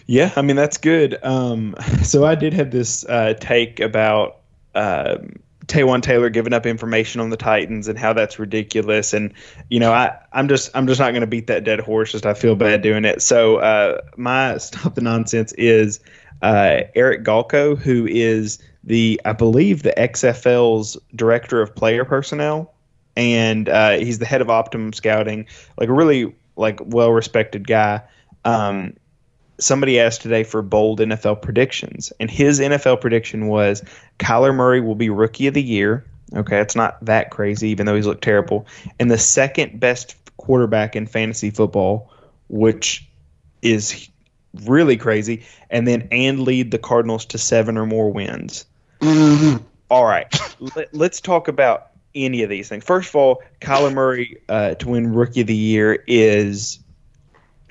[0.06, 1.18] Yeah, I mean that's good.
[1.22, 4.40] Um, so I did have this uh, take about
[4.74, 5.36] um,
[5.66, 9.12] Taywan Taylor giving up information on the Titans and how that's ridiculous.
[9.12, 9.32] And
[9.70, 12.12] you know, I I'm just I'm just not going to beat that dead horse.
[12.12, 13.22] Just I feel bad doing it.
[13.22, 16.00] So uh, my stop the nonsense is
[16.42, 22.73] uh, Eric Galko, who is the I believe the XFL's director of player personnel.
[23.16, 25.46] And uh, he's the head of Optimum Scouting,
[25.78, 28.02] like a really like well respected guy.
[28.44, 28.94] Um,
[29.58, 33.82] somebody asked today for bold NFL predictions, and his NFL prediction was
[34.18, 36.04] Kyler Murray will be Rookie of the Year.
[36.34, 38.66] Okay, it's not that crazy, even though he's looked terrible.
[38.98, 42.10] And the second best quarterback in fantasy football,
[42.48, 43.06] which
[43.62, 44.08] is
[44.64, 48.64] really crazy, and then and lead the Cardinals to seven or more wins.
[49.90, 50.26] All right,
[50.74, 52.84] Let, us talk about any of these things.
[52.84, 56.78] First of all, Kyler Murray uh, to win Rookie of the Year is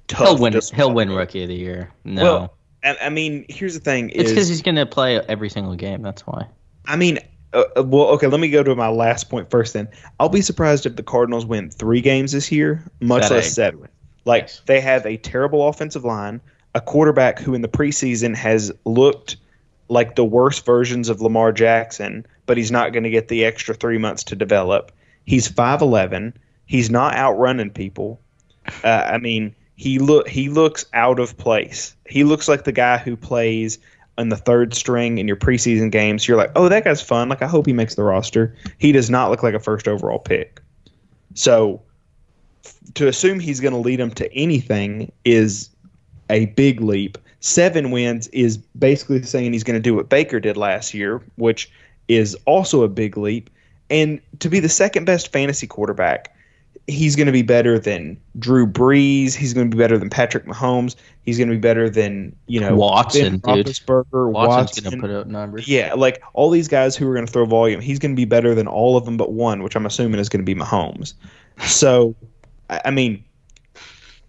[0.07, 0.27] tough.
[0.27, 0.59] He'll win.
[0.73, 1.91] He'll win Rookie of the Year.
[2.03, 5.49] No, well, I, I mean, here's the thing: it's because he's going to play every
[5.49, 6.01] single game.
[6.01, 6.47] That's why.
[6.85, 7.19] I mean,
[7.53, 8.27] uh, uh, well, okay.
[8.27, 9.73] Let me go to my last point first.
[9.73, 9.87] Then
[10.19, 13.87] I'll be surprised if the Cardinals win three games this year, much that less seven.
[14.25, 14.61] Like yes.
[14.65, 16.41] they have a terrible offensive line,
[16.75, 19.37] a quarterback who in the preseason has looked
[19.89, 23.75] like the worst versions of Lamar Jackson, but he's not going to get the extra
[23.75, 24.91] three months to develop.
[25.25, 26.37] He's five eleven.
[26.65, 28.19] He's not outrunning people.
[28.83, 31.95] Uh, I mean, he look he looks out of place.
[32.07, 33.79] He looks like the guy who plays
[34.17, 36.27] in the third string in your preseason games.
[36.27, 37.29] You're like, oh, that guy's fun.
[37.29, 38.55] Like, I hope he makes the roster.
[38.77, 40.61] He does not look like a first overall pick.
[41.33, 41.81] So,
[42.93, 45.69] to assume he's going to lead them to anything is
[46.29, 47.17] a big leap.
[47.39, 51.71] Seven wins is basically saying he's going to do what Baker did last year, which
[52.07, 53.49] is also a big leap.
[53.89, 56.33] And to be the second best fantasy quarterback,
[56.87, 59.33] he's going to be better than Drew Brees.
[59.33, 60.95] He's going to be better than Patrick Mahomes.
[61.23, 64.31] He's going to be better than you know Watson, ben Roethlisberger.
[64.31, 65.67] Watson's going to put up numbers.
[65.67, 67.81] Yeah, like all these guys who are going to throw volume.
[67.81, 70.29] He's going to be better than all of them but one, which I'm assuming is
[70.29, 71.13] going to be Mahomes.
[71.65, 72.15] So,
[72.69, 73.23] I mean,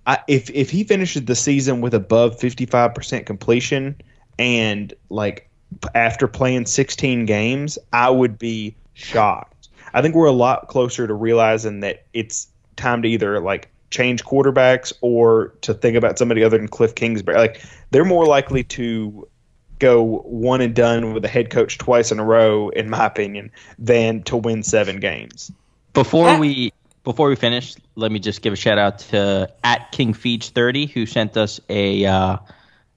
[0.06, 4.00] I, if if he finishes the season with above 55% completion
[4.38, 5.48] and like
[5.94, 9.68] after playing 16 games, I would be shocked.
[9.92, 14.24] I think we're a lot closer to realizing that it's time to either like change
[14.24, 17.36] quarterbacks or to think about somebody other than Cliff Kingsbury.
[17.38, 19.28] Like they're more likely to
[19.78, 23.50] go one and done with a head coach twice in a row, in my opinion,
[23.78, 25.52] than to win seven games.
[25.92, 26.72] Before we
[27.04, 30.86] before we finish, let me just give a shout out to at King Feeds thirty
[30.86, 32.04] who sent us a.
[32.04, 32.38] Uh,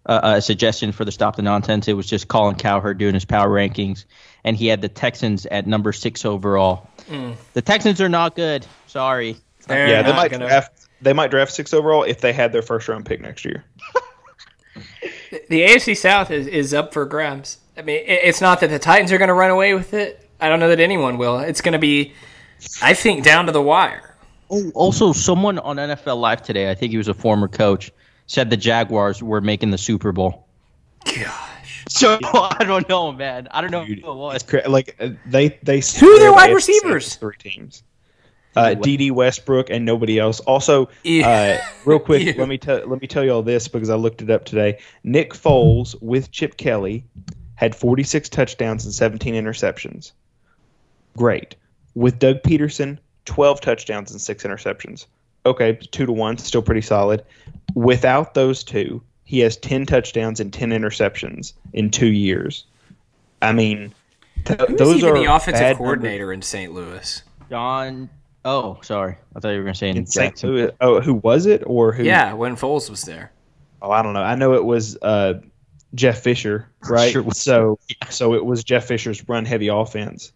[0.08, 1.88] a suggestion for the stop the nonsense.
[1.88, 4.06] It was just Colin Cowherd doing his power rankings,
[4.44, 6.90] and he had the Texans at number six overall.
[7.10, 7.36] Mm.
[7.54, 8.66] The Texans are not good.
[8.88, 9.38] Sorry.
[9.68, 10.48] They're yeah, they might gonna...
[10.48, 10.88] draft.
[11.02, 13.64] They might draft six overall if they had their first round pick next year.
[15.50, 17.58] the AFC South is, is up for grabs.
[17.78, 20.28] I mean, it's not that the Titans are going to run away with it.
[20.40, 21.40] I don't know that anyone will.
[21.40, 22.14] It's going to be,
[22.82, 24.16] I think, down to the wire.
[24.50, 27.92] Oh, also, someone on NFL Live today, I think he was a former coach,
[28.28, 30.46] said the Jaguars were making the Super Bowl.
[31.06, 31.48] God.
[31.90, 33.48] So I don't know, man.
[33.52, 34.46] I don't know Dude, who it was.
[34.68, 37.16] Like uh, they they who are their wide receivers?
[37.16, 37.84] Three teams.
[38.56, 40.40] Uh, Dede Westbrook and nobody else.
[40.42, 43.96] Also, uh, real quick, let me tell let me tell you all this because I
[43.96, 44.80] looked it up today.
[45.04, 47.06] Nick Foles with Chip Kelly
[47.54, 50.12] had 46 touchdowns and 17 interceptions.
[51.16, 51.56] Great.
[51.94, 55.06] With Doug Pederson, 12 touchdowns and six interceptions.
[55.48, 57.24] Okay, two to one, still pretty solid.
[57.76, 62.66] Without those two, he has 10 touchdowns and 10 interceptions in two years.
[63.42, 63.94] I mean,
[64.46, 66.36] th- those are the offensive coordinator numbers.
[66.36, 66.74] in St.
[66.74, 67.24] Louis.
[67.50, 68.10] John.
[68.46, 69.18] Oh, sorry.
[69.36, 70.42] I thought you were going to say in, in St.
[70.44, 70.72] Louis.
[70.80, 72.04] Oh, who was it or who?
[72.04, 73.32] Yeah, when Foles was there.
[73.82, 74.24] Oh, I don't know.
[74.24, 75.36] I know it was uh,
[75.94, 77.12] Jeff Fisher, right?
[77.12, 77.80] Sure so,
[78.10, 80.32] so it was Jeff Fisher's run heavy offense.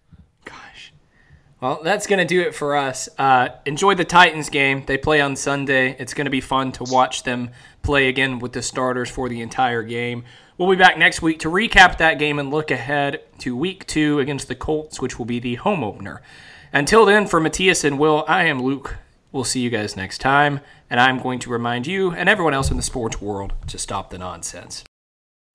[1.62, 3.08] Well, that's going to do it for us.
[3.20, 4.84] Uh, enjoy the Titans game.
[4.88, 5.96] They play on Sunday.
[6.00, 7.52] It's going to be fun to watch them
[7.84, 10.24] play again with the starters for the entire game.
[10.58, 14.20] We'll be back next week to recap that game and look ahead to week two
[14.20, 16.24] against the Colts, which will be the home opener.
[16.74, 18.98] Until then, for Matthias and Will, I am Luke.
[19.32, 20.62] We'll see you guys next time.
[20.90, 24.10] And I'm going to remind you and everyone else in the sports world to stop
[24.10, 24.84] the nonsense.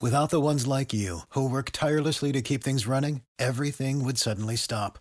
[0.01, 4.55] Without the ones like you, who work tirelessly to keep things running, everything would suddenly
[4.55, 5.01] stop